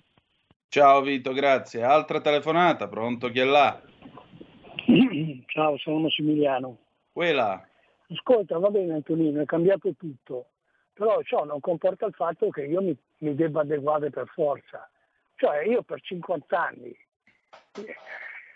[0.74, 1.84] Ciao Vito, grazie.
[1.84, 3.80] Altra telefonata, pronto chi è là?
[5.46, 6.78] Ciao, sono Massimiliano.
[7.12, 7.64] Quella.
[8.08, 10.46] Ascolta, va bene Antonino, è cambiato tutto,
[10.92, 14.90] però ciò non comporta il fatto che io mi, mi debba adeguare per forza.
[15.36, 16.92] Cioè io per 50 anni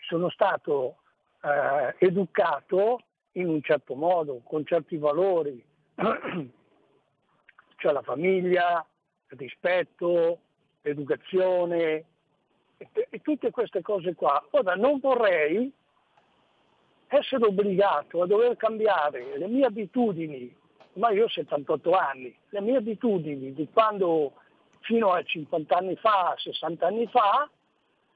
[0.08, 0.96] sono stato
[1.40, 3.00] eh, educato
[3.34, 5.64] in un certo modo, con certi valori,
[7.76, 8.84] cioè la famiglia,
[9.28, 10.40] il rispetto,
[10.82, 12.04] educazione
[12.76, 14.42] e, e tutte queste cose qua.
[14.50, 15.72] Ora non vorrei
[17.08, 20.54] essere obbligato a dover cambiare le mie abitudini,
[20.94, 24.32] ma io ho 78 anni, le mie abitudini di quando
[24.80, 27.48] fino a 50 anni fa, 60 anni fa,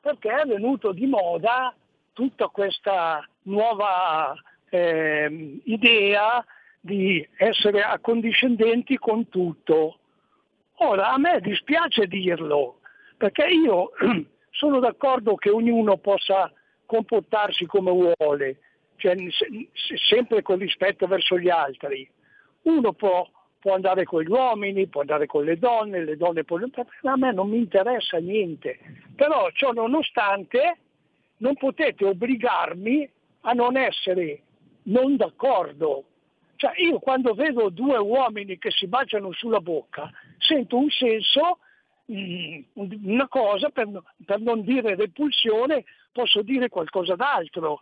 [0.01, 1.75] perché è venuto di moda
[2.13, 4.35] tutta questa nuova
[4.69, 6.45] eh, idea
[6.81, 9.99] di essere accondiscendenti con tutto.
[10.77, 12.81] Ora, a me dispiace dirlo,
[13.17, 13.91] perché io
[14.51, 16.51] sono d'accordo che ognuno possa
[16.87, 18.59] comportarsi come vuole,
[18.97, 19.15] cioè,
[20.09, 22.09] sempre con rispetto verso gli altri.
[22.63, 26.71] Uno può, può, andare con gli uomini, può andare con le donne, le donne possono...
[27.03, 28.79] A me non mi interessa niente,
[29.15, 30.79] però ciò nonostante
[31.39, 33.11] non potete obbligarmi
[33.43, 34.43] a non essere
[34.85, 36.05] non d'accordo
[36.63, 40.09] cioè io quando vedo due uomini che si baciano sulla bocca
[40.43, 41.59] sento un senso,
[42.11, 42.63] mm,
[43.05, 43.89] una cosa, per,
[44.25, 47.81] per non dire repulsione, posso dire qualcosa d'altro.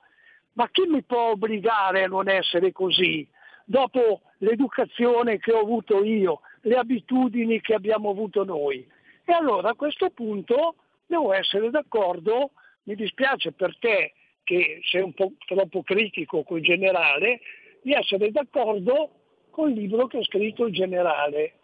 [0.52, 3.26] Ma chi mi può obbligare a non essere così?
[3.64, 8.86] Dopo l'educazione che ho avuto io, le abitudini che abbiamo avuto noi.
[9.24, 10.74] E allora a questo punto
[11.06, 12.50] devo essere d'accordo,
[12.84, 17.40] mi dispiace per te che sei un po' troppo critico con il generale,
[17.82, 19.10] di essere d'accordo
[19.50, 21.59] con il libro che ha scritto il generale.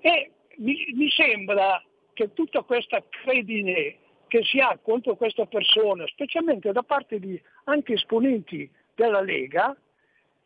[0.00, 1.82] E mi, mi sembra
[2.12, 3.96] che tutta questa credine
[4.28, 9.76] che si ha contro questa persona, specialmente da parte di anche esponenti della Lega,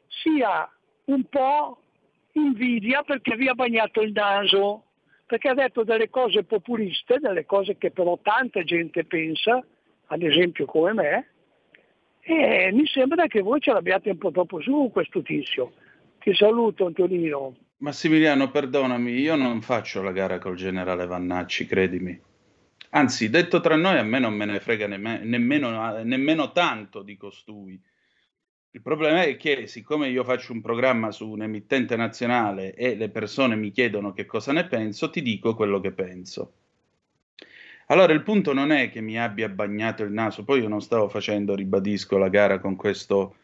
[0.07, 0.71] sia
[1.07, 1.79] un po'
[2.33, 4.85] invidia perché vi ha bagnato il naso,
[5.27, 9.65] perché ha detto delle cose populiste, delle cose che però tanta gente pensa,
[10.07, 11.27] ad esempio come me,
[12.21, 15.73] e mi sembra che voi ce l'abbiate un po' troppo su questo tizio.
[16.21, 17.57] Ti saluto Antonino.
[17.83, 22.17] Massimiliano, perdonami, io non faccio la gara col generale Vannacci, credimi.
[22.91, 27.17] Anzi, detto tra noi, a me non me ne frega nemme- nemmeno, nemmeno tanto di
[27.17, 27.83] costui.
[28.71, 33.09] Il problema è che, siccome io faccio un programma su un emittente nazionale e le
[33.09, 36.53] persone mi chiedono che cosa ne penso, ti dico quello che penso.
[37.87, 41.09] Allora, il punto non è che mi abbia bagnato il naso, poi io non stavo
[41.09, 43.39] facendo, ribadisco, la gara con questo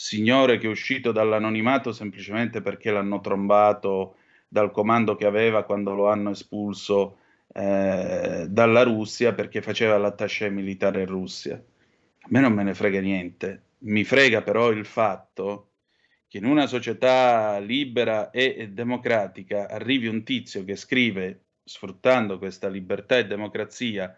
[0.00, 4.16] signore che è uscito dall'anonimato semplicemente perché l'hanno trombato
[4.48, 7.18] dal comando che aveva quando lo hanno espulso
[7.52, 11.54] eh, dalla Russia perché faceva l'attaché militare in Russia.
[11.56, 15.72] A me non me ne frega niente, mi frega però il fatto
[16.26, 23.18] che in una società libera e democratica arrivi un tizio che scrive sfruttando questa libertà
[23.18, 24.16] e democrazia,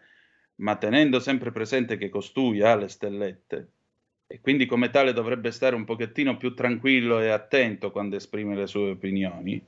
[0.56, 3.70] ma tenendo sempre presente che costui ha le stellette
[4.32, 8.66] e quindi come tale dovrebbe stare un pochettino più tranquillo e attento quando esprime le
[8.66, 9.62] sue opinioni.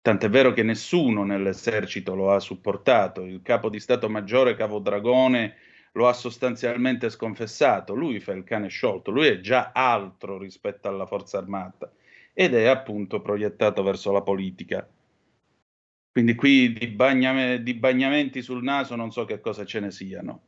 [0.00, 5.56] Tant'è vero che nessuno nell'esercito lo ha supportato, il capo di Stato Maggiore Cavo Dragone
[5.94, 11.06] lo ha sostanzialmente sconfessato, lui fa il cane sciolto, lui è già altro rispetto alla
[11.06, 11.90] forza armata
[12.32, 14.88] ed è appunto proiettato verso la politica.
[16.12, 20.42] Quindi qui di, bagname, di bagnamenti sul naso non so che cosa ce ne siano.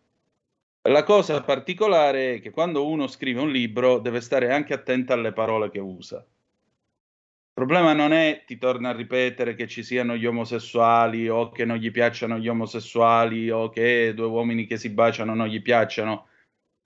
[0.88, 5.32] La cosa particolare è che quando uno scrive un libro deve stare anche attento alle
[5.32, 6.16] parole che usa.
[6.16, 11.64] Il problema non è, ti torno a ripetere, che ci siano gli omosessuali o che
[11.64, 16.26] non gli piacciono gli omosessuali o che due uomini che si baciano non gli piacciono.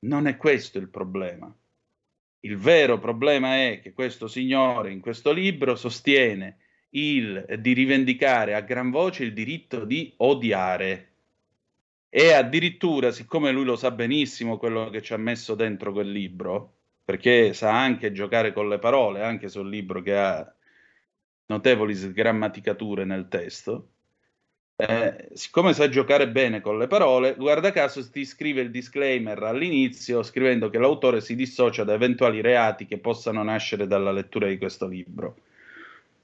[0.01, 1.51] Non è questo il problema.
[2.41, 6.59] Il vero problema è che questo signore in questo libro sostiene
[6.91, 11.16] il, di rivendicare a gran voce il diritto di odiare.
[12.19, 16.77] E addirittura, siccome lui lo sa benissimo quello che ci ha messo dentro quel libro,
[17.05, 20.55] perché sa anche giocare con le parole, anche un libro che ha
[21.45, 23.91] notevoli sgrammaticature nel testo,
[24.77, 30.23] eh, siccome sa giocare bene con le parole, guarda caso ti scrive il disclaimer all'inizio
[30.23, 34.87] scrivendo che l'autore si dissocia da eventuali reati che possano nascere dalla lettura di questo
[34.87, 35.37] libro.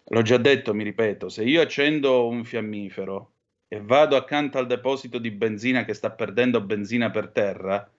[0.05, 3.32] L'ho già detto, mi ripeto, se io accendo un fiammifero
[3.73, 7.91] e vado accanto al deposito di benzina che sta perdendo benzina per terra,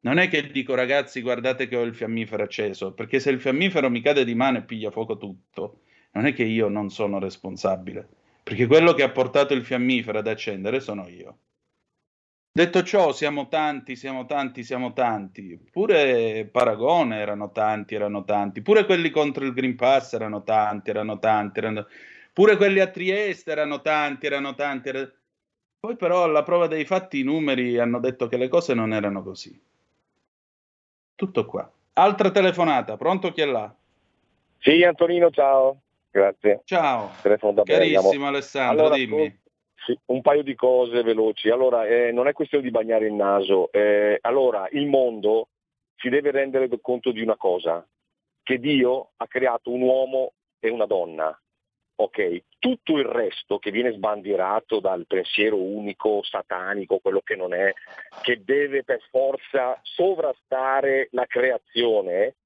[0.00, 3.88] non è che dico ragazzi guardate che ho il fiammifero acceso, perché se il fiammifero
[3.88, 8.06] mi cade di mano e piglia fuoco tutto, non è che io non sono responsabile,
[8.42, 11.38] perché quello che ha portato il fiammifero ad accendere sono io.
[12.52, 15.58] Detto ciò, siamo tanti, siamo tanti, siamo tanti.
[15.70, 18.60] Pure Paragone erano tanti, erano tanti.
[18.60, 21.58] Pure quelli contro il Green Pass erano tanti, erano tanti.
[21.60, 21.86] Erano...
[22.34, 24.90] Pure quelli a Trieste erano tanti, erano tanti.
[24.90, 25.10] Erano...
[25.82, 29.20] Poi però alla prova dei fatti i numeri hanno detto che le cose non erano
[29.24, 29.60] così.
[31.16, 31.68] Tutto qua.
[31.94, 33.74] Altra telefonata, pronto chi è là?
[34.60, 35.80] Sì, Antonino, ciao.
[36.08, 36.60] Grazie.
[36.66, 37.10] Ciao.
[37.20, 38.26] Telefono Carissimo Bergamo.
[38.28, 39.40] Alessandro, Allora, dimmi.
[39.74, 41.48] Sì, un paio di cose veloci.
[41.48, 43.72] Allora, eh, non è questione di bagnare il naso.
[43.72, 45.48] Eh, allora, il mondo
[45.96, 47.84] si deve rendere conto di una cosa,
[48.44, 51.36] che Dio ha creato un uomo e una donna.
[51.94, 57.72] Ok, tutto il resto che viene sbandierato dal pensiero unico, satanico, quello che non è,
[58.22, 62.36] che deve per forza sovrastare la creazione,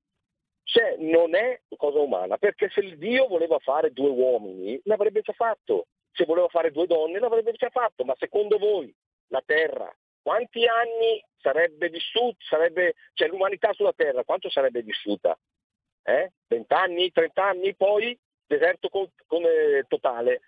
[0.64, 5.32] cioè non è cosa umana, perché se il Dio voleva fare due uomini, l'avrebbe già
[5.32, 8.92] fatto se voleva fare due donne l'avrebbe già fatto, ma secondo voi
[9.28, 9.94] la Terra
[10.26, 15.38] quanti anni sarebbe vissuta, sarebbe, cioè l'umanità sulla Terra quanto sarebbe vissuta?
[16.03, 16.32] Eh?
[16.49, 20.40] 20 anni, 30 anni, poi deserto con, con, eh, totale.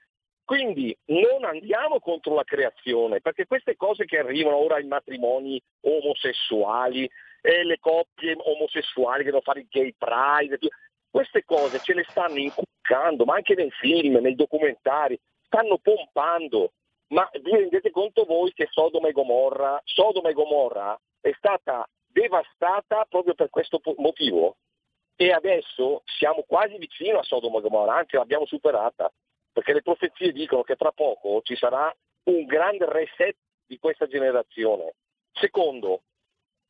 [0.45, 7.09] Quindi non andiamo contro la creazione, perché queste cose che arrivano ora, i matrimoni omosessuali,
[7.41, 10.59] e le coppie omosessuali che devono fare il gay pride,
[11.11, 16.73] queste cose ce le stanno incuccando, ma anche nei film, nei documentari stanno pompando,
[17.09, 23.07] ma vi rendete conto voi che Sodoma e Gomorra, Sodoma e Gomorra è stata devastata
[23.09, 24.57] proprio per questo motivo
[25.21, 29.13] e adesso siamo quasi vicino a Sodoma e Gomorra, anzi l'abbiamo superata,
[29.53, 31.93] perché le profezie dicono che tra poco ci sarà
[32.25, 33.35] un grande reset
[33.67, 34.95] di questa generazione.
[35.33, 36.03] Secondo,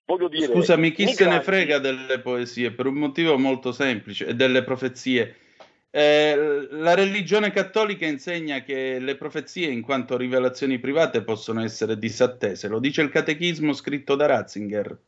[0.07, 0.46] voglio dire...
[0.46, 1.24] Scusami, chi migranti...
[1.24, 2.72] se ne frega delle poesie?
[2.72, 5.36] Per un motivo molto semplice, e delle profezie
[5.90, 12.68] eh, la religione cattolica insegna che le profezie, in quanto rivelazioni private, possono essere disattese.
[12.68, 14.99] Lo dice il catechismo scritto da Ratzinger.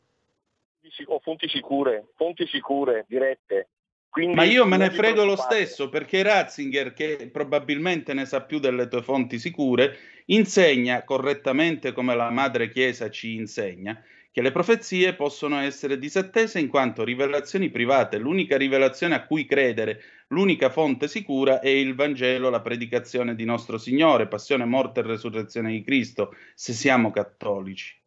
[1.07, 3.69] Ho fonti sicure, fonti sicure, dirette.
[4.09, 8.59] Quindi Ma io me ne frego lo stesso perché Ratzinger, che probabilmente ne sa più
[8.59, 14.01] delle tue fonti sicure, insegna correttamente come la madre Chiesa ci insegna
[14.33, 18.17] che le profezie possono essere disattese in quanto rivelazioni private.
[18.17, 23.77] L'unica rivelazione a cui credere L'unica fonte sicura è il Vangelo, la predicazione di nostro
[23.77, 28.01] Signore, passione, morte e resurrezione di Cristo, se siamo cattolici.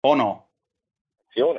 [0.00, 0.53] O no?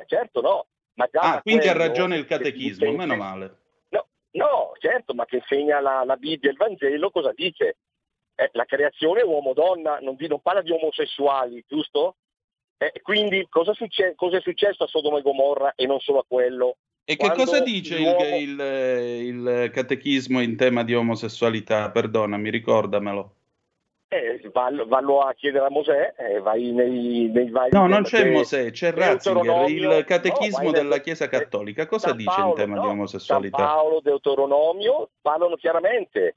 [0.06, 0.66] Certo no.
[0.94, 3.58] Ma già ah, quindi ha ragione il che catechismo, meno male.
[3.90, 7.76] No, no, certo, ma che insegna la, la Bibbia e il Vangelo cosa dice?
[8.34, 12.16] Eh, la creazione è uomo-donna, non, non parla di omosessuali, giusto?
[12.78, 16.24] Eh, quindi cosa, succe- cosa è successo a Sodoma e Gomorra e non solo a
[16.26, 16.76] quello?
[17.04, 21.90] E che Quando cosa dice il, il- il catechismo in tema di omosessualità?
[21.90, 23.34] Perdonami, ricordamelo.
[24.08, 27.70] Eh, vallo, vallo a chiedere a Mosè, eh, vai nei, nei vari...
[27.72, 31.86] No, non c'è Mosè, c'è Ratzinger, il catechismo no, vai della Chiesa Cattolica.
[31.86, 33.56] Cosa dice Paolo, in tema di no, omosessualità?
[33.56, 36.36] San Paolo, Deuteronomio parlano chiaramente.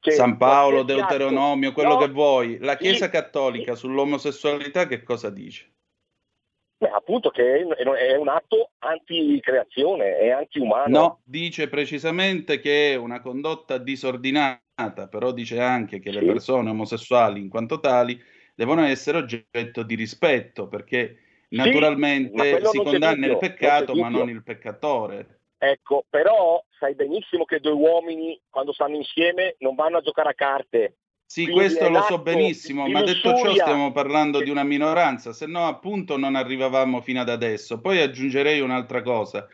[0.00, 2.58] che San Paolo, Deuteronomio, quello No, che vuoi.
[2.58, 5.70] La sì, Chiesa Cattolica sull'omosessualità che cosa dice?
[6.78, 10.98] beh, appunto che è, è un atto anticreazione, è antiumano.
[10.98, 14.60] No, dice precisamente che è una condotta disordinata,
[15.08, 18.22] però dice anche che le persone omosessuali, in quanto tali,
[18.54, 21.16] devono essere oggetto di rispetto, perché
[21.50, 25.40] naturalmente si condanna il peccato, non ma non il peccatore.
[25.58, 30.34] Ecco, però sai benissimo che due uomini quando stanno insieme non vanno a giocare a
[30.34, 30.96] carte.
[31.24, 35.46] Sì, Quindi questo lo so benissimo, ma detto ciò stiamo parlando di una minoranza, se
[35.46, 37.80] no appunto non arrivavamo fino ad adesso.
[37.80, 39.48] Poi aggiungerei un'altra cosa.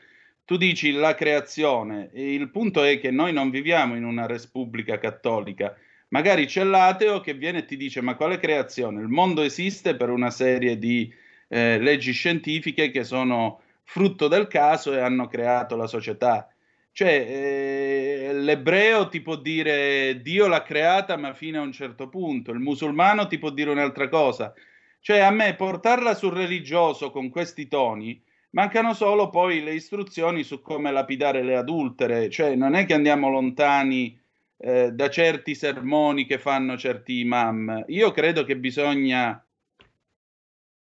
[0.45, 5.77] Tu dici la creazione, il punto è che noi non viviamo in una repubblica cattolica.
[6.09, 9.01] Magari c'è l'ateo che viene e ti dice: Ma quale creazione?
[9.01, 11.13] Il mondo esiste per una serie di
[11.49, 16.49] eh, leggi scientifiche che sono frutto del caso e hanno creato la società.
[16.91, 22.51] Cioè, eh, l'ebreo ti può dire Dio l'ha creata, ma fino a un certo punto.
[22.51, 24.53] Il musulmano ti può dire un'altra cosa.
[25.01, 28.23] Cioè, a me portarla sul religioso con questi toni,
[28.53, 32.31] mancano solo poi le istruzioni su come lapidare le adultere.
[32.31, 34.19] Cioè, non è che andiamo lontani
[34.57, 37.85] eh, da certi sermoni che fanno certi imam.
[37.89, 39.45] Io credo che bisogna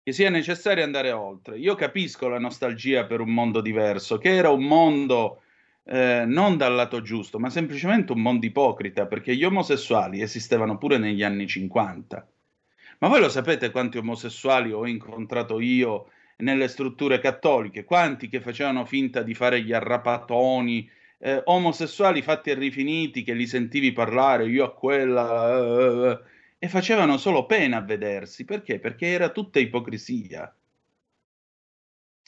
[0.02, 1.58] che sia necessario andare oltre.
[1.58, 5.42] Io capisco la nostalgia per un mondo diverso, che era un mondo
[5.84, 10.96] eh, non dal lato giusto, ma semplicemente un mondo ipocrita, perché gli omosessuali esistevano pure
[10.96, 12.26] negli anni 50.
[13.00, 16.08] Ma voi lo sapete quanti omosessuali ho incontrato io
[16.38, 17.84] nelle strutture cattoliche?
[17.84, 23.46] Quanti che facevano finta di fare gli arrapatoni, eh, omosessuali fatti e rifiniti che li
[23.46, 25.58] sentivi parlare, io a quella...
[25.58, 26.20] eh,
[26.60, 28.44] e facevano solo pena a vedersi.
[28.44, 28.80] Perché?
[28.80, 30.52] Perché era tutta ipocrisia.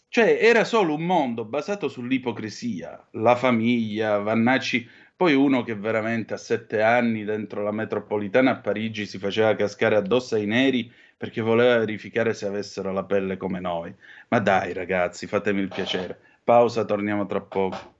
[0.08, 6.36] Cioè, era solo un mondo basato sull'ipocrisia, la famiglia, Vannacci, poi uno che veramente a
[6.36, 10.90] sette anni dentro la metropolitana a Parigi si faceva cascare addosso ai neri
[11.20, 13.94] perché voleva verificare se avessero la pelle come noi.
[14.28, 16.18] Ma dai ragazzi, fatemi il piacere.
[16.42, 17.99] Pausa, torniamo tra poco.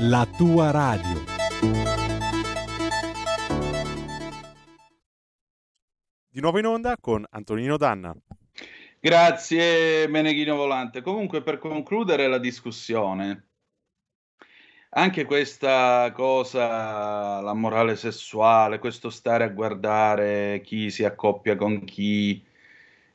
[0.00, 1.24] la tua radio.
[6.28, 8.14] Di nuovo in onda con Antonino Danna.
[9.00, 11.02] Grazie Meneghino Volante.
[11.02, 13.48] Comunque per concludere la discussione,
[14.90, 22.46] anche questa cosa, la morale sessuale, questo stare a guardare chi si accoppia con chi,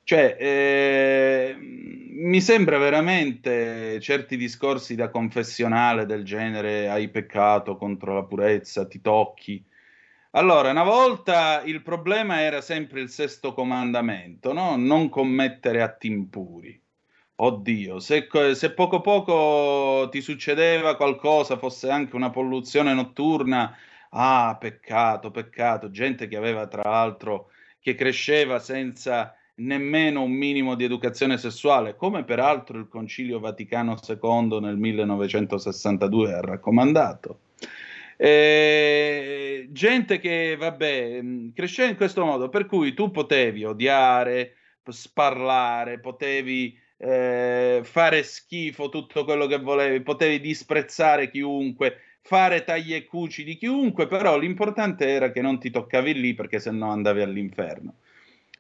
[0.04, 8.24] cioè eh, mi sembra veramente certi discorsi da confessionale del genere hai peccato contro la
[8.24, 9.64] purezza, ti tocchi.
[10.32, 14.76] Allora, una volta il problema era sempre il sesto comandamento, no?
[14.76, 16.82] Non commettere atti impuri.
[17.36, 23.76] Oddio, se, se, poco poco ti succedeva qualcosa, fosse anche una polluzione notturna,
[24.12, 25.92] ah, peccato, peccato.
[25.92, 32.24] Gente che aveva tra l'altro, che cresceva senza nemmeno un minimo di educazione sessuale, come
[32.24, 37.40] peraltro il Concilio Vaticano II nel 1962 ha raccomandato.
[38.18, 41.22] Eh, gente che, vabbè,
[41.54, 44.56] cresceva in questo modo, per cui tu potevi odiare,
[44.88, 53.06] sparlare, potevi eh, fare schifo tutto quello che volevi, potevi disprezzare chiunque, fare tagli e
[53.06, 57.96] cuci di chiunque, però l'importante era che non ti toccavi lì perché sennò andavi all'inferno.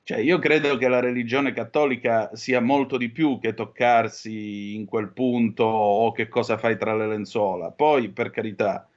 [0.06, 5.14] Cioè, io credo che la religione cattolica sia molto di più che toccarsi in quel
[5.14, 7.72] punto o che cosa fai tra le lenzuola.
[7.72, 8.90] Poi, per carità,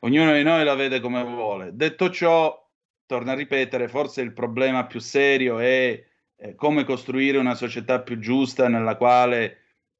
[0.00, 1.74] ognuno di noi la vede come vuole.
[1.74, 2.68] Detto ciò,
[3.06, 6.04] torno a ripetere, forse il problema più serio è
[6.36, 9.58] eh, come costruire una società più giusta nella quale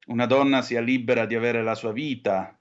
[0.08, 2.58] una donna sia libera di avere la sua vita,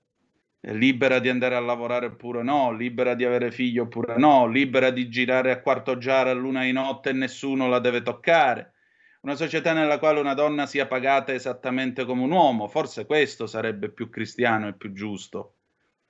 [0.62, 5.10] libera di andare a lavorare oppure no, libera di avere figli oppure no, libera di
[5.10, 8.74] girare a quarto giara luna di notte e nessuno la deve toccare.
[9.22, 13.90] Una società nella quale una donna sia pagata esattamente come un uomo, forse questo sarebbe
[13.90, 15.56] più cristiano e più giusto,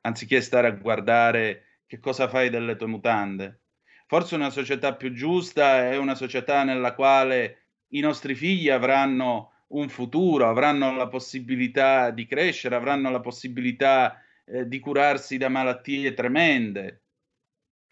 [0.01, 3.59] anziché stare a guardare che cosa fai delle tue mutande.
[4.07, 7.57] Forse una società più giusta è una società nella quale
[7.89, 14.67] i nostri figli avranno un futuro, avranno la possibilità di crescere, avranno la possibilità eh,
[14.67, 17.03] di curarsi da malattie tremende.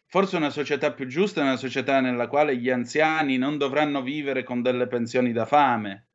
[0.08, 4.43] Forse una società più giusta è una società nella quale gli anziani non dovranno vivere
[4.43, 6.08] con delle pensioni da fame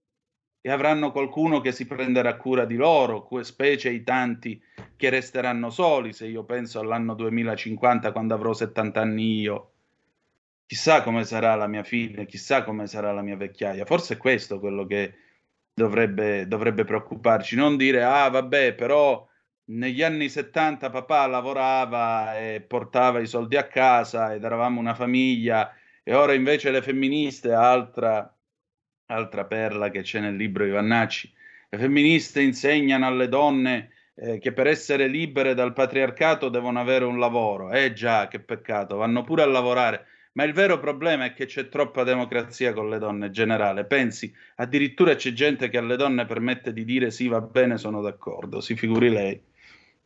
[0.61, 4.61] e avranno qualcuno che si prenderà cura di loro, specie i tanti
[4.97, 9.73] che resteranno soli, se io penso all'anno 2050 quando avrò 70 anni io.
[10.67, 13.85] Chissà come sarà la mia figlia, chissà come sarà la mia vecchiaia.
[13.85, 15.15] Forse è questo quello che
[15.75, 19.29] dovrebbe, dovrebbe preoccuparci, non dire ah vabbè però
[19.67, 25.75] negli anni 70 papà lavorava e portava i soldi a casa ed eravamo una famiglia
[26.03, 28.31] e ora invece le femministe, altra,
[29.07, 31.33] altra perla che c'è nel libro Ivannacci,
[31.71, 37.19] le femministe insegnano alle donne eh, che per essere libere dal patriarcato devono avere un
[37.19, 37.73] lavoro.
[37.73, 40.07] Eh già, che peccato, vanno pure a lavorare.
[40.33, 43.85] Ma il vero problema è che c'è troppa democrazia con le donne in generale.
[43.85, 48.61] Pensi, addirittura c'è gente che alle donne permette di dire sì, va bene, sono d'accordo,
[48.61, 49.41] si figuri lei.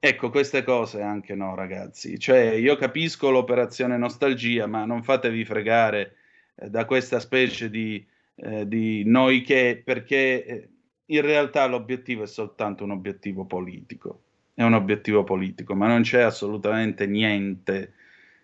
[0.00, 2.20] Ecco, queste cose anche no, ragazzi.
[2.20, 6.14] Cioè, io capisco l'operazione nostalgia, ma non fatevi fregare
[6.54, 8.04] eh, da questa specie di,
[8.36, 10.68] eh, di noi che, perché eh,
[11.06, 14.22] in realtà l'obiettivo è soltanto un obiettivo politico.
[14.54, 17.94] È un obiettivo politico, ma non c'è assolutamente niente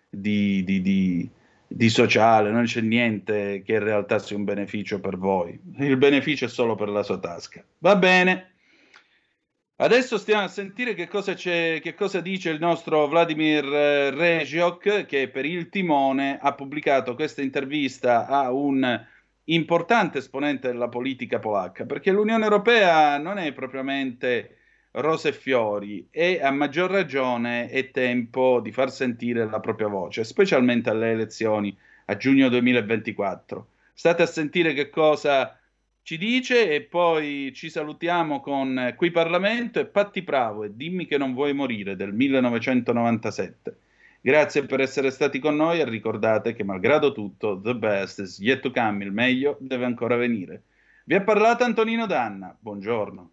[0.09, 1.29] di, di, di,
[1.67, 5.57] di sociale, non c'è niente che in realtà sia un beneficio per voi.
[5.77, 7.63] Il beneficio è solo per la sua tasca.
[7.79, 8.54] Va bene.
[9.77, 15.45] Adesso stiamo a sentire che cosa, che cosa, dice il nostro Vladimir eh, che per
[15.45, 19.05] il timone ha pubblicato questa intervista a un
[19.45, 24.59] importante esponente della politica polacca, perché l'Unione Europea non è propriamente
[24.91, 30.23] rose e fiori e a maggior ragione è tempo di far sentire la propria voce,
[30.23, 33.67] specialmente alle elezioni a giugno 2024.
[33.93, 35.59] State a sentire che cosa
[36.05, 41.17] ci dice e poi ci salutiamo con Qui Parlamento e Patti Bravo e Dimmi che
[41.17, 43.77] non vuoi morire del 1997.
[44.21, 48.59] Grazie per essere stati con noi e ricordate che malgrado tutto, the best is yet
[48.59, 50.61] to come, il meglio deve ancora venire.
[51.05, 53.31] Vi ha parlato Antonino Danna, buongiorno.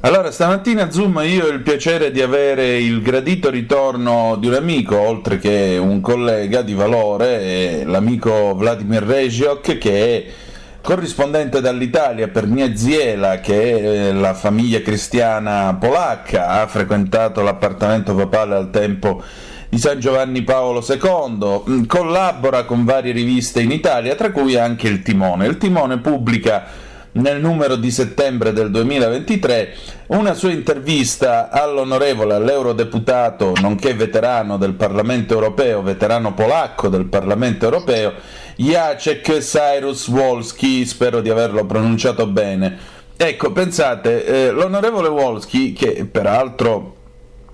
[0.00, 4.98] Allora, stamattina Zoom io ho il piacere di avere il gradito ritorno di un amico,
[4.98, 10.46] oltre che un collega di valore, l'amico Vladimir Regiok, che è
[10.88, 18.54] corrispondente dall'Italia per Nieziela, che è eh, la famiglia cristiana polacca, ha frequentato l'appartamento papale
[18.54, 19.22] al tempo
[19.68, 24.88] di San Giovanni Paolo II, mm, collabora con varie riviste in Italia, tra cui anche
[24.88, 25.46] il Timone.
[25.46, 26.64] Il Timone pubblica
[27.12, 29.74] nel numero di settembre del 2023
[30.08, 38.14] una sua intervista all'onorevole, all'eurodeputato, nonché veterano del Parlamento europeo, veterano polacco del Parlamento europeo,
[38.60, 42.76] Jacek Cyrus Wolski, spero di averlo pronunciato bene.
[43.16, 46.96] Ecco, pensate, eh, l'onorevole Wolski, che peraltro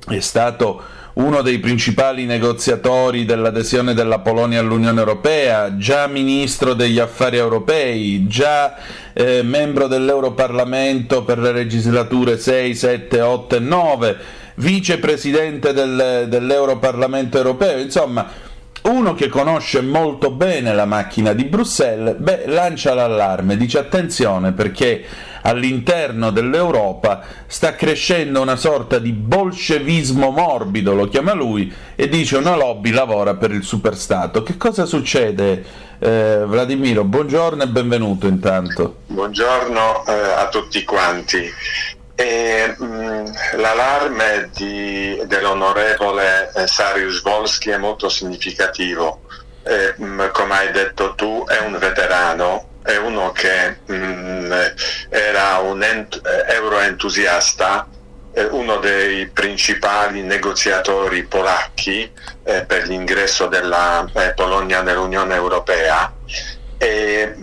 [0.09, 0.83] è stato
[1.15, 8.75] uno dei principali negoziatori dell'adesione della Polonia all'Unione Europea, già ministro degli affari europei, già
[9.13, 14.17] eh, membro dell'Europarlamento per le legislature 6, 7, 8 e 9,
[14.55, 18.53] vicepresidente del, dell'Europarlamento europeo, insomma
[18.85, 25.03] uno che conosce molto bene la macchina di Bruxelles, beh, lancia l'allarme, dice attenzione perché
[25.43, 32.57] all'interno dell'Europa sta crescendo una sorta di bolscevismo morbido, lo chiama lui, e dice una
[32.57, 34.43] lobby lavora per il superstato.
[34.43, 35.65] Che cosa succede,
[35.99, 37.05] eh, Vladimiro?
[37.05, 38.97] Buongiorno e benvenuto intanto.
[39.07, 41.43] Buongiorno eh, a tutti quanti.
[42.17, 49.23] E, mh, mm, l'allarme di, dell'onorevole eh, Sarius Volsky è molto significativo.
[49.65, 54.53] Eh, mh, mm, come hai detto tu, è un veterano, è uno che mh, mm,
[55.09, 57.89] era un ent- eh, euroentusiasta,
[58.33, 62.11] eh, uno dei principali negoziatori polacchi
[62.45, 66.13] eh, per l'ingresso della eh, Polonia nell'Unione Europea
[66.77, 67.35] e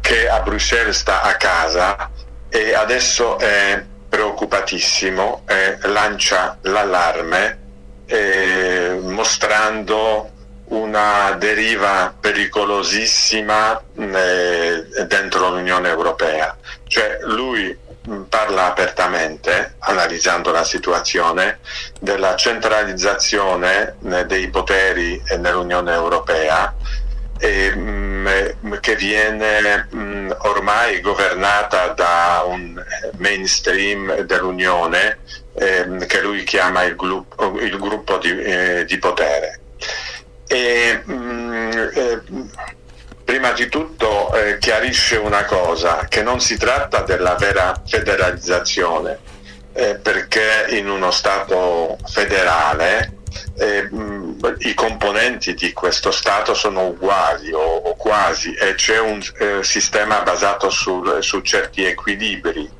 [0.00, 2.10] che a Bruxelles sta a casa
[2.48, 7.66] e adesso è preoccupatissimo e lancia l'allarme
[8.06, 10.30] eh, mostrando
[10.68, 16.56] una deriva pericolosissima eh, dentro l'Unione Europea.
[16.86, 17.76] Cioè lui
[18.28, 21.58] parla apertamente, analizzando la situazione,
[22.00, 26.74] della centralizzazione eh, dei poteri nell'Unione Europea
[27.46, 32.82] mm, che viene mm, ormai governata da un
[33.16, 35.18] mainstream dell'Unione
[35.54, 39.60] eh, che lui chiama il, gruppo, il gruppo di, eh, di, potere.
[40.46, 42.22] E, mm, eh,
[43.24, 49.36] prima di tutto eh, chiarisce una cosa, che non si tratta della vera federalizzazione,
[50.02, 53.17] perché in uno Stato federale
[53.58, 53.88] eh,
[54.60, 60.20] i componenti di questo Stato sono uguali o, o quasi e c'è un eh, sistema
[60.20, 62.76] basato sul, su certi equilibri.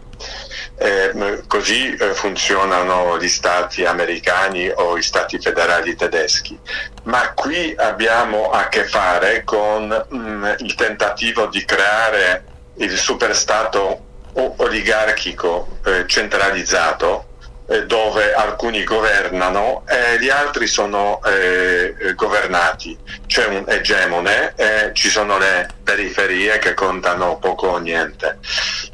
[0.80, 6.58] Eh, così eh, funzionano gli stati americani o gli stati federali tedeschi.
[7.04, 12.44] Ma qui abbiamo a che fare con mh, mm, il tentativo di creare
[12.76, 17.27] il superstato oligarchico eh, centralizzato
[17.70, 22.96] eh, dove alcuni governano e gli altri sono eh, eh, governati.
[23.26, 28.38] C'è un egemone e ci sono le periferie che contano poco o niente.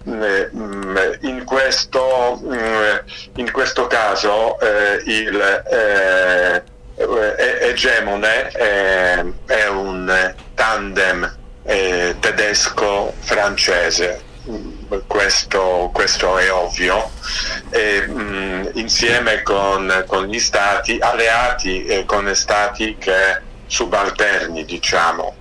[0.05, 2.97] Eh, mm, in questo, mm,
[3.37, 6.53] in questo caso eh, il
[6.97, 9.25] egemone è
[9.69, 14.23] un tandem tedesco-francese
[15.07, 17.11] questo, questo, è ovvio,
[17.71, 25.37] e, mh, mm, insieme con, con, gli stati alleati e con stati che subalterni, diciamo.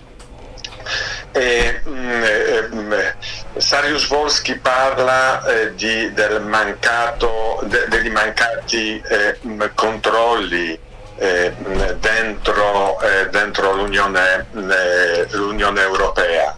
[1.32, 3.16] E, mh, mm, eh, mh,
[3.58, 9.38] Sarius Volsky parla eh, di, mancato, de, degli mancati eh,
[9.74, 10.78] controlli
[11.18, 11.54] eh,
[12.00, 16.58] dentro, eh, dentro l'Unione, eh, l'Unione Europea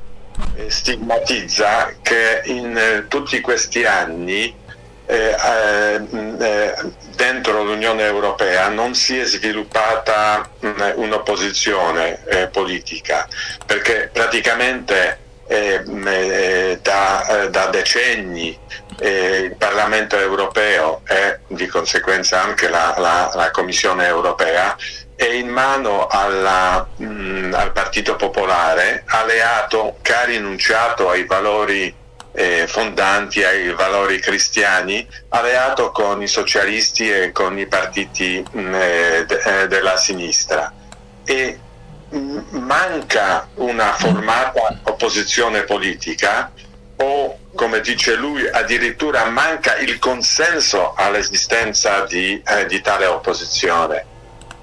[0.68, 4.64] stigmatizza che in eh, tutti questi anni
[5.08, 6.02] eh, eh,
[7.16, 13.28] dentro l'Unione Europea non si è sviluppata mh, mm, un'opposizione eh, politica,
[13.66, 18.58] perché praticamente eh, mh, eh, da, da, decenni
[18.98, 24.76] il Parlamento europeo e di conseguenza anche la, la, la Commissione europea
[25.16, 31.94] è in mano alla, mh, mm, al Partito Popolare, alleato che ha rinunciato ai valori
[32.34, 38.74] eh, fondanti, ai valori cristiani, alleato con i socialisti e con i partiti mh, mm,
[38.76, 40.72] eh, de, eh, della sinistra.
[41.24, 41.60] E
[42.10, 46.52] mh, mm, manca una formata opposizione politica
[46.98, 54.14] o, come dice lui, addirittura manca il consenso all'esistenza di, eh, di tale opposizione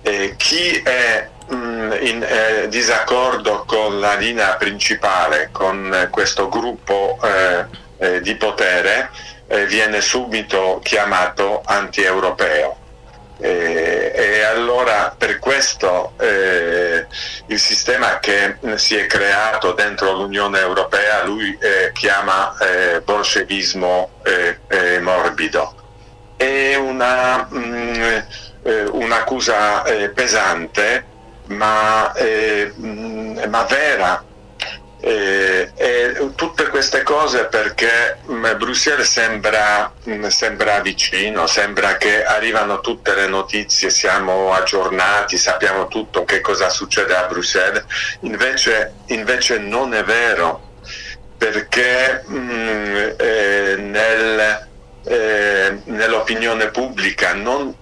[0.02, 7.18] eh, chi è mm, in eh, disaccordo con la linea principale, con eh, questo gruppo
[7.22, 7.66] eh,
[7.98, 9.10] eh, di potere,
[9.46, 12.76] eh, viene subito chiamato anti-europeo.
[13.44, 21.58] e allora per questo il sistema che si è creato dentro l'Unione Europea lui
[21.92, 22.54] chiama
[23.04, 24.10] bolscevismo
[25.00, 25.74] morbido.
[26.36, 27.48] È una...
[27.50, 28.18] Mh, mm,
[28.62, 31.06] eh, un'accusa eh, pesante
[31.46, 34.24] ma, eh, mh, ma vera.
[35.04, 35.72] Eh,
[36.36, 43.26] tutte queste cose perché mh, Bruxelles sembra, mh, sembra vicino, sembra che arrivano tutte le
[43.26, 47.84] notizie, siamo aggiornati, sappiamo tutto che cosa succede a Bruxelles,
[48.20, 50.70] invece, invece non è vero
[51.36, 54.68] perché mh, eh, nel,
[55.04, 57.74] eh, nell'opinione pubblica non,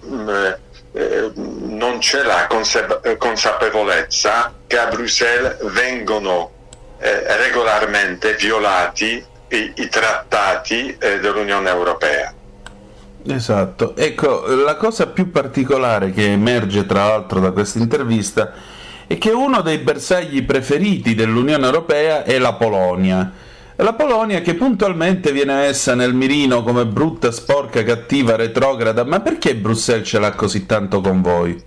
[0.93, 6.51] eh, non c'è la consa- consapevolezza che a Bruxelles vengono
[6.99, 12.33] eh, regolarmente violati i, i trattati eh, dell'Unione Europea.
[13.23, 18.51] Esatto, ecco, la cosa più particolare che emerge tra l'altro da questa intervista
[19.05, 23.31] è che uno dei bersagli preferiti dell'Unione Europea è la Polonia.
[23.77, 29.55] La Polonia che puntualmente viene messa nel mirino come brutta, sporca, cattiva, retrograda, ma perché
[29.55, 31.63] Bruxelles ce l'ha così tanto con voi?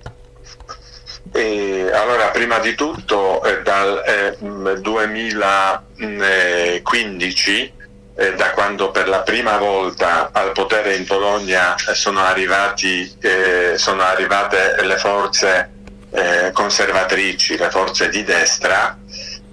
[1.32, 4.36] E allora, prima di tutto, eh, dal eh,
[4.80, 7.72] 2015
[8.16, 13.74] eh, da quando per la prima volta al potere in Polonia eh, sono, arrivati, eh,
[13.76, 15.70] sono arrivate le forze
[16.10, 18.96] eh, conservatrici, le forze di destra,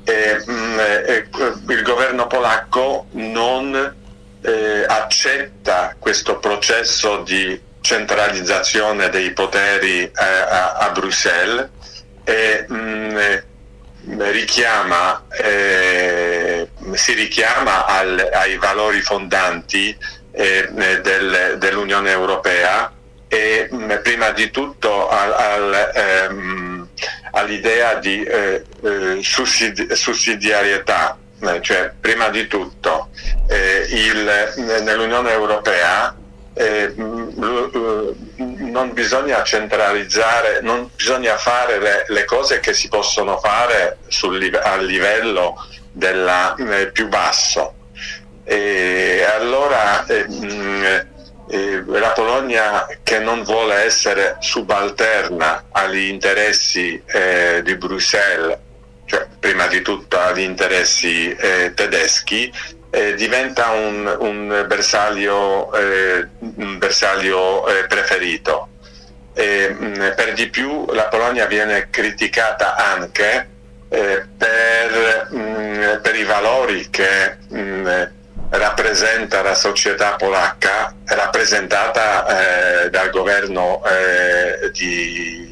[0.06, 0.80] mm,
[1.70, 4.00] il governo polacco non
[4.88, 11.70] accetta questo processo di centralizzazione dei poteri a, a, Bruxelles
[12.24, 19.96] e mh, mm, richiama, eh, si richiama al, ai valori fondanti
[20.32, 22.92] eh, del, dell'Unione Europea
[23.28, 26.71] e mh, prima di tutto al, al, ehm,
[27.32, 33.10] all'idea di eh, eh sussidi- sussidiarietà, eh, cioè prima di tutto
[33.48, 36.16] eh, il, nell'Unione Europea
[36.54, 44.60] eh, non bisogna centralizzare, non bisogna fare le, le cose che si possono fare sul,
[44.62, 46.56] a livello della,
[46.92, 47.76] più basso.
[48.44, 50.26] E allora eh,
[51.52, 58.58] eh, la Polonia che non vuole essere subalterna agli interessi eh, di Bruxelles,
[59.06, 62.52] cioè prima di tutto agli interessi eh, tedeschi,
[62.90, 68.68] eh, diventa un, un bersaglio, eh, un bersaglio eh, preferito.
[69.34, 73.48] Mh, per di più la Polonia viene criticata anche
[73.88, 78.10] per, mh, per, i valori che mh,
[78.52, 85.52] rappresenta la società polacca, rappresentata eh, dal governo eh, di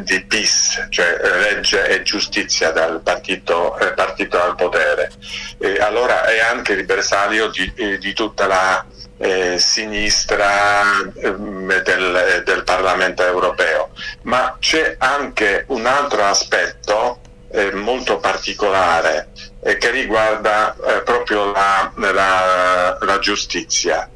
[0.00, 5.10] di PIS, cioè legge e giustizia dal partito, eh, partito al potere.
[5.58, 8.84] E allora è anche il bersaglio di, eh, di tutta la
[9.18, 13.90] eh, sinistra ehm, del, del, Parlamento europeo.
[14.22, 19.28] Ma c'è anche un altro aspetto eh, molto particolare
[19.62, 24.08] eh, che riguarda eh, proprio la, la, la giustizia.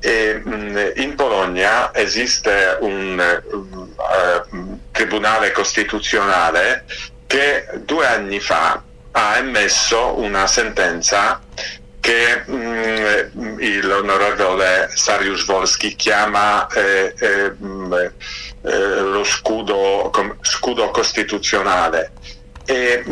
[0.00, 6.84] E, mh, in Polonia esiste un, uh, Tribunale Costituzionale
[7.26, 8.82] che due anni fa
[9.12, 11.40] ha emesso una sentenza
[12.00, 22.12] che mh, l'onorevole Sariusz Wolski chiama eh, eh, mm, eh, lo scudo, com, scudo, costituzionale
[22.64, 23.02] e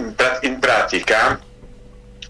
[0.43, 1.41] in pratica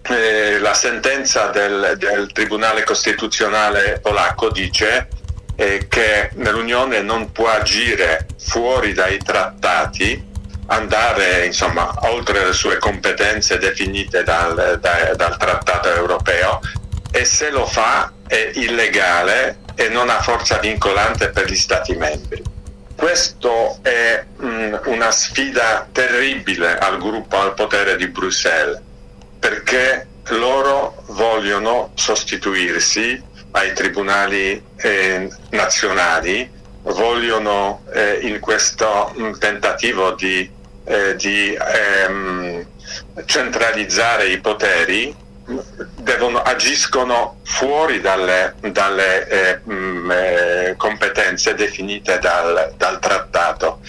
[0.09, 5.07] eh, la sentenza del, del Tribunale Costituzionale polacco dice
[5.55, 10.31] eh, che l'Unione non può agire fuori dai trattati,
[10.67, 16.59] andare insomma oltre le sue competenze definite dal, da, dal trattato europeo
[17.11, 22.52] e se lo fa è illegale e non ha forza vincolante per gli Stati membri.
[22.95, 28.79] Questo è mh, mm, una sfida terribile al gruppo, al potere di Bruxelles,
[29.39, 33.21] perché loro vogliono sostituirsi
[33.51, 36.49] ai tribunali eh, nazionali
[36.83, 40.49] vogliono eh, in questo mm, tentativo di,
[40.85, 42.65] eh, di ehm,
[43.25, 45.15] centralizzare i poteri
[45.95, 53.81] devono, agiscono fuori dalle, dalle eh, mh, mm, eh, competenze definite dal, dal, trattato.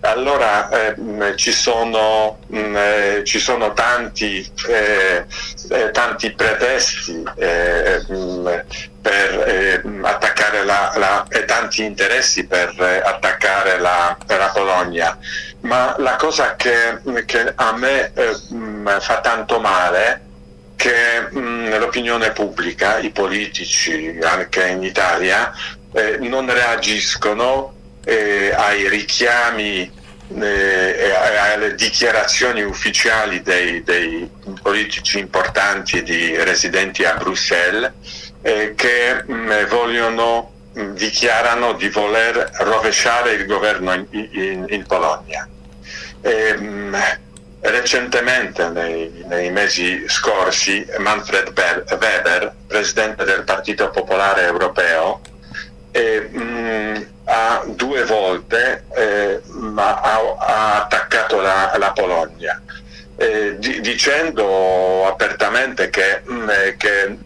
[0.00, 5.26] Allora eh, mh, mm, ci, sono, mh, eh, ci, sono, tanti, eh,
[5.70, 7.22] eh, tanti pretesti
[9.02, 15.18] per attaccare la, la, e tanti interessi per attaccare la, la Polonia.
[15.60, 18.12] Ma la cosa che, che a me
[18.98, 20.30] fa tanto male
[20.82, 25.52] che mh, l'opinione pubblica, i politici anche in Italia,
[25.92, 27.72] eh, non reagiscono
[28.04, 29.88] eh, ai richiami
[30.40, 31.12] eh,
[31.52, 34.28] alle dichiarazioni ufficiali dei, dei,
[34.60, 37.92] politici importanti di residenti a Bruxelles
[38.42, 45.48] eh, che mh, vogliono, mh, dichiarano di voler rovesciare il governo in, in, in Polonia.
[46.22, 46.56] E,
[47.64, 55.20] Recentemente, nei, nei, mesi scorsi, Manfred Weber, presidente del Partito Popolare Europeo,
[55.92, 59.40] e, mh, ha due volte eh,
[59.76, 62.60] ha, ha, attaccato la, la Polonia.
[63.14, 67.16] Eh, di, dicendo apertamente che, mh, eh, che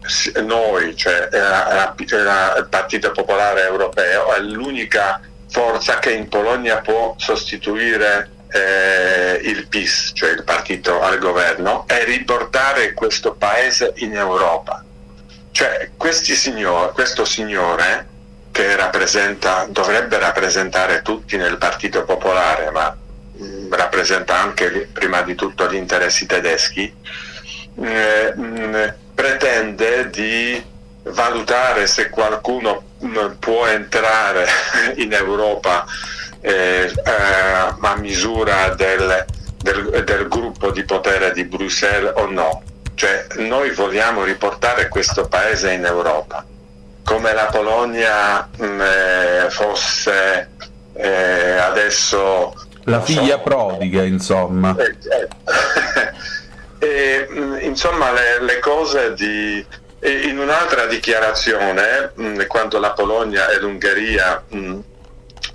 [0.43, 5.19] noi, cioè la, la, il Partito Popolare Europeo, è l'unica
[5.49, 12.03] forza che in Polonia può sostituire eh, il PIS, cioè il partito al governo, e
[12.05, 14.83] riportare questo paese in Europa.
[15.51, 15.89] Cioè
[16.35, 18.15] signor, questo signore
[18.51, 22.95] che rappresenta, dovrebbe rappresentare tutti nel Partito Popolare, ma
[23.35, 26.91] mh, mm, rappresenta anche prima di tutto gli interessi tedeschi,
[27.79, 30.63] eh, mh, mm, pretende di
[31.03, 34.47] valutare se qualcuno mh, mm, può entrare
[34.97, 35.85] in Europa
[36.41, 36.91] eh, eh,
[37.79, 39.25] a misura del,
[39.57, 42.61] del, del gruppo di potere di Bruxelles o no.
[42.95, 46.45] Cioè noi vogliamo riportare questo paese in Europa
[47.07, 50.49] come la Polonia mh, mm, eh, fosse
[50.93, 52.53] eh, adesso
[52.83, 54.95] la figlia so, prodiga insomma eh,
[56.79, 56.85] eh.
[56.85, 59.65] e, mh, mm, insomma le, le, cose di
[60.01, 64.43] in un'altra dichiarazione mh, mm, quando la Polonia e l'Ungheria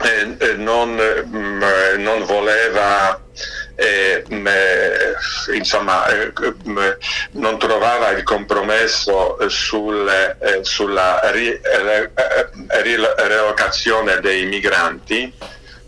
[0.03, 0.95] eh, non,
[1.99, 3.21] non voleva
[3.75, 4.25] eh,
[5.53, 6.33] insomma, eh,
[7.33, 11.61] non trovava il compromesso sul, sulla ri,
[13.17, 15.33] relocazione dei migranti,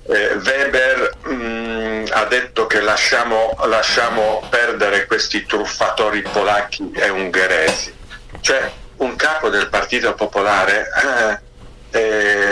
[0.07, 7.95] Weber mh, mm, ha detto che lasciamo, lasciamo, perdere questi truffatori polacchi e ungheresi.
[8.41, 10.87] Cioè un capo del Partito Popolare
[11.93, 12.44] eh, eh,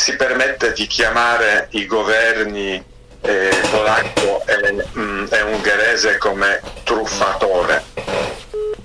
[0.00, 2.82] si permette di chiamare i governi
[3.20, 7.84] eh, polacco e, mm, ungherese come truffatore.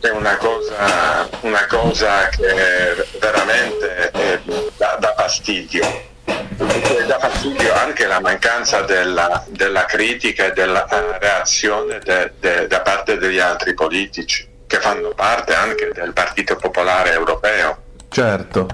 [0.01, 4.41] È una cosa, una cosa che veramente eh,
[4.75, 6.03] dà, dà fastidio.
[6.25, 12.81] Dà fastidio anche la mancanza della, della critica e della eh, reazione de, de, da
[12.81, 17.83] parte degli altri politici che fanno parte anche del Partito Popolare Europeo.
[18.09, 18.67] Certo.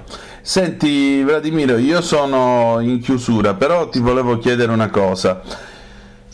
[0.43, 5.41] Senti Vladimiro, io sono in chiusura, però ti volevo chiedere una cosa.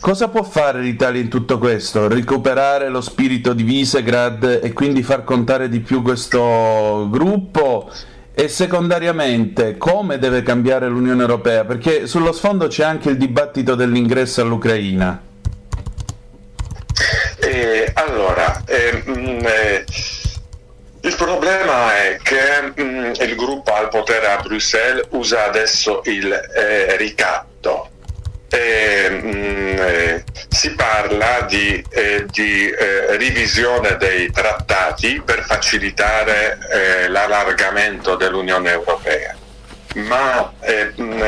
[0.00, 2.08] Cosa può fare l'Italia in tutto questo?
[2.08, 7.90] Recuperare lo spirito di Visegrad e quindi far contare di più questo gruppo?
[8.32, 11.64] E secondariamente, come deve cambiare l'Unione Europea?
[11.64, 15.20] Perché sullo sfondo c'è anche il dibattito dell'ingresso all'Ucraina.
[17.40, 19.84] Eh, allora, eh, mh, mm, eh
[21.00, 26.32] il problema è che mh, mm, il gruppo al potere a Bruxelles usa adesso il
[26.32, 27.90] eh, ricatto.
[28.50, 36.58] E, mh, mm, eh, si parla di, eh, di eh, revisione dei trattati per facilitare
[36.72, 39.36] eh, l'allargamento dell'Unione Europea.
[39.94, 41.20] Ma eh, mm,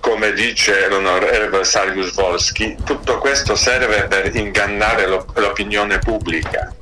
[0.00, 6.72] come dice l'onorevole Sarius Volsky, tutto questo serve per ingannare l'opinione pubblica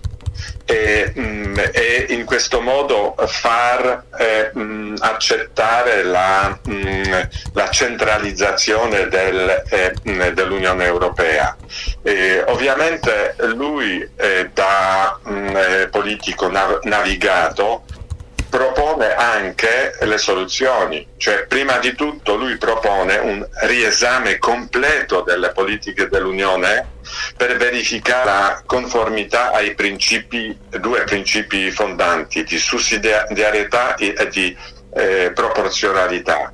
[0.66, 7.12] e, mh, mm, e in questo modo far eh, mh, mm, accettare la, mh, mm,
[7.52, 11.56] la centralizzazione del, eh, dell'Unione Europea.
[12.02, 17.84] E, ovviamente lui eh, da eh, politico nav- navigato
[18.48, 26.08] propone anche le soluzioni, cioè prima di tutto lui propone un riesame completo delle politiche
[26.08, 26.94] dell'Unione
[27.36, 34.56] per verificare la conformità ai principi, due principi fondanti di sussidiarietà e di
[34.94, 36.52] eh, proporzionalità.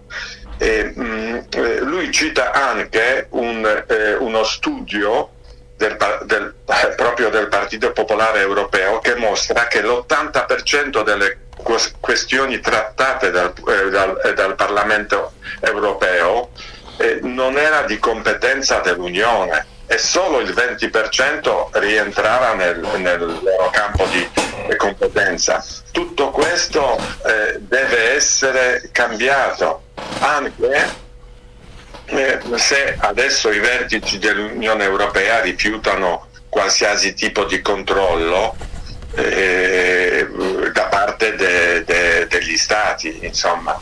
[0.58, 5.30] E, mh, mm, eh, lui cita anche un, eh, uno studio
[5.76, 6.54] del, del,
[6.96, 14.20] proprio del Partito Popolare Europeo che mostra che l'80% delle questioni trattate dal, eh, dal,
[14.24, 16.50] eh, dal Parlamento europeo
[16.98, 24.06] eh, non era di competenza dell'Unione e solo il 20% rientrava nel, nel loro campo
[24.06, 24.26] di
[24.76, 25.62] competenza.
[25.90, 29.82] Tutto questo eh, deve essere cambiato
[30.20, 31.00] anche
[32.06, 38.54] eh, se adesso i vertici dell'Unione Europea rifiutano qualsiasi tipo di controllo
[40.72, 43.80] da parte de, de, degli stati, insomma.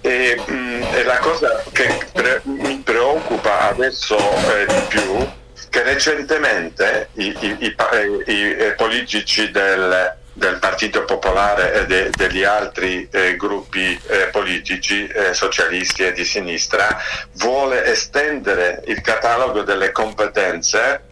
[0.00, 5.28] E, mh, mm, e, la cosa che pre- mi preoccupa adesso eh, di più
[5.68, 13.08] che recentemente i, i, i, i politici del, del, Partito Popolare e de, degli altri
[13.10, 16.96] eh, gruppi eh, politici eh, socialisti e di sinistra
[17.32, 21.02] vuole estendere il catalogo delle competenze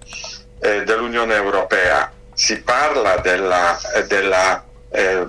[0.60, 3.78] eh, dell'Unione Europea si parla della,
[4.08, 4.64] della
[4.94, 5.26] eh,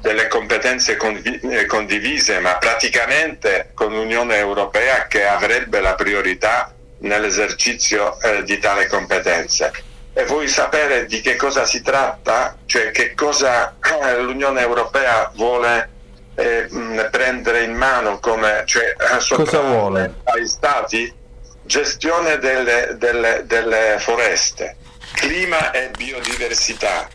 [0.00, 8.44] delle competenze eh, condivise, ma praticamente con l'Unione Europea che avrebbe la priorità nell'esercizio eh,
[8.44, 9.72] di tale competenze.
[10.12, 12.56] E vuoi sapere di che cosa si tratta?
[12.66, 15.90] Cioè che cosa eh, l'Unione Europea vuole
[16.36, 16.68] eh,
[17.10, 18.94] prendere in mano come cioè,
[19.34, 20.14] cosa vuole?
[20.24, 21.12] ai stati?
[21.62, 24.76] Gestione delle, delle, delle foreste,
[25.14, 27.08] clima e biodiversità,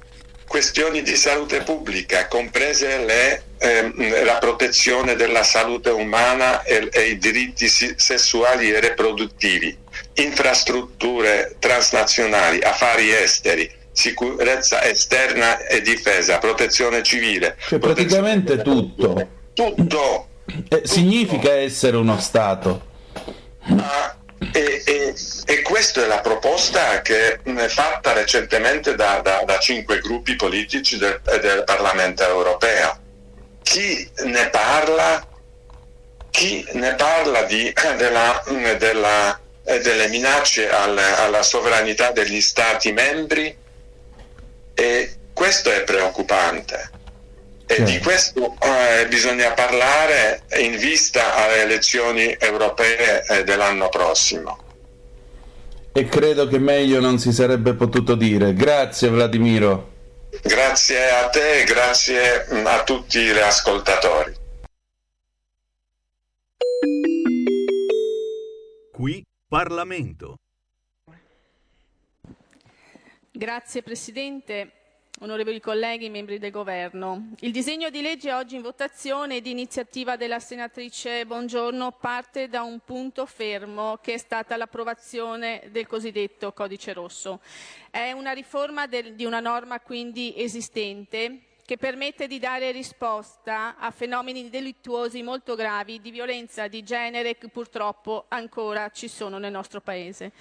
[0.55, 7.17] questioni di salute pubblica, comprese le, ehm, la protezione della salute umana e, e, i
[7.17, 9.77] diritti sessuali e riproduttivi,
[10.13, 17.57] infrastrutture transnazionali, affari esteri, sicurezza esterna e difesa, protezione civile.
[17.67, 19.27] Cioè praticamente tutto.
[19.51, 20.27] Tutto.
[20.69, 22.81] Eh, significa essere uno Stato.
[23.75, 24.15] Ah,
[24.53, 25.13] e, e,
[25.45, 30.97] e, questa è la proposta che è fatta recentemente da, da, da cinque gruppi politici
[30.97, 32.99] del, del, Parlamento europeo.
[33.63, 35.27] Chi ne parla?
[36.29, 38.43] Chi ne parla di, della,
[38.77, 43.55] della, delle minacce al, alla sovranità degli Stati membri?
[44.73, 46.94] E questo è preoccupante.
[47.67, 54.59] E di questo eh, bisogna parlare in vista alle elezioni europee eh, dell'anno prossimo.
[55.91, 58.53] E credo che meglio non si sarebbe potuto dire.
[58.53, 59.93] Grazie Vladimiro.
[60.41, 64.33] Grazie a te e grazie mm, a tutti gli ascoltatori.
[68.91, 70.35] Qui Parlamento.
[73.31, 74.84] Grazie Presidente.
[75.21, 80.39] Onorevoli colleghi, membri del Governo, il disegno di legge oggi in votazione di iniziativa della
[80.39, 87.39] senatrice Bongiorno parte da un punto fermo che è stata l'approvazione del cosiddetto codice rosso.
[87.89, 93.91] È una riforma del, di una norma quindi esistente che permette di dare risposta a
[93.91, 99.79] fenomeni delittuosi molto gravi di violenza di genere che purtroppo ancora ci sono nel nostro
[99.79, 100.33] Paese.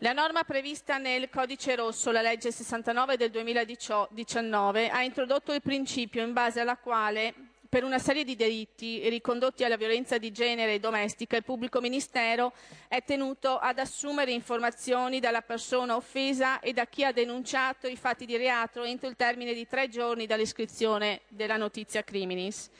[0.00, 6.22] La norma prevista nel Codice Rosso, la legge 69 del 2019, ha introdotto il principio
[6.22, 7.32] in base alla quale
[7.68, 12.52] per una serie di delitti ricondotti alla violenza di genere e domestica, il pubblico ministero
[12.88, 18.26] è tenuto ad assumere informazioni dalla persona offesa e da chi ha denunciato i fatti
[18.26, 22.70] di reato entro il termine di tre giorni dall'iscrizione della notizia criminis.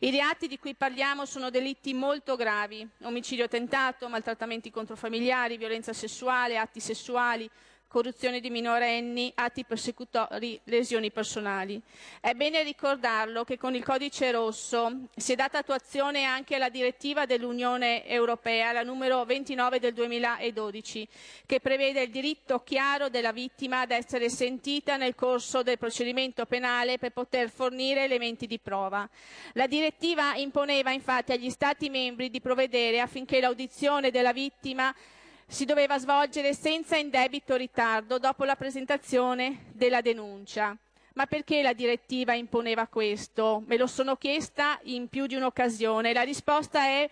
[0.00, 5.92] I reati di cui parliamo sono delitti molto gravi, omicidio tentato, maltrattamenti contro familiari, violenza
[5.92, 7.50] sessuale, atti sessuali,
[7.88, 11.80] corruzione di minorenni, atti persecutori, lesioni personali.
[12.20, 17.26] È bene ricordarlo che con il codice rosso si è data attuazione anche alla direttiva
[17.26, 21.08] dell'Unione Europea, la numero 29 del 2012,
[21.46, 26.98] che prevede il diritto chiaro della vittima ad essere sentita nel corso del procedimento penale
[26.98, 29.08] per poter fornire elementi di prova.
[29.52, 34.94] La direttiva imponeva infatti agli Stati membri di provvedere affinché l'audizione della vittima
[35.46, 40.76] si doveva svolgere senza indebito ritardo dopo la presentazione della denuncia.
[41.14, 43.62] Ma perché la direttiva imponeva questo?
[43.66, 46.12] Me lo sono chiesta in più di un'occasione.
[46.12, 47.08] La risposta è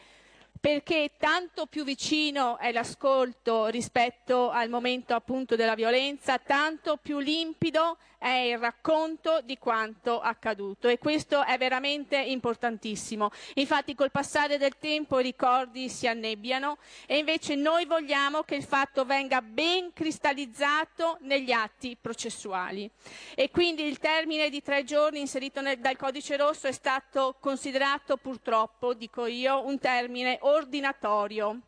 [0.64, 7.98] perché tanto più vicino è l'ascolto rispetto al momento appunto della violenza, tanto più limpido
[8.24, 13.30] è il racconto di quanto accaduto e questo è veramente importantissimo.
[13.56, 18.64] Infatti col passare del tempo i ricordi si annebbiano e invece noi vogliamo che il
[18.64, 22.90] fatto venga ben cristallizzato negli atti processuali.
[23.34, 28.16] E quindi il termine di tre giorni inserito nel, dal codice rosso è stato considerato
[28.16, 31.60] purtroppo, dico io, un termine ordinatorio.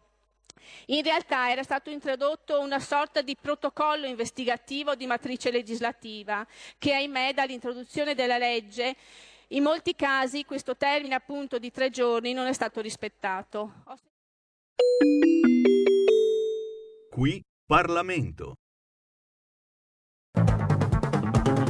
[0.87, 6.47] In realtà era stato introdotto una sorta di protocollo investigativo di matrice legislativa
[6.79, 8.97] che, ahimè, dall'introduzione della legge,
[9.49, 13.85] in molti casi questo termine appunto di tre giorni non è stato rispettato.
[17.11, 18.55] Qui Parlamento.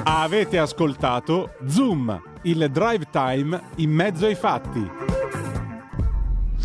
[0.04, 5.15] Avete ascoltato Zoom, il drive time in mezzo ai fatti.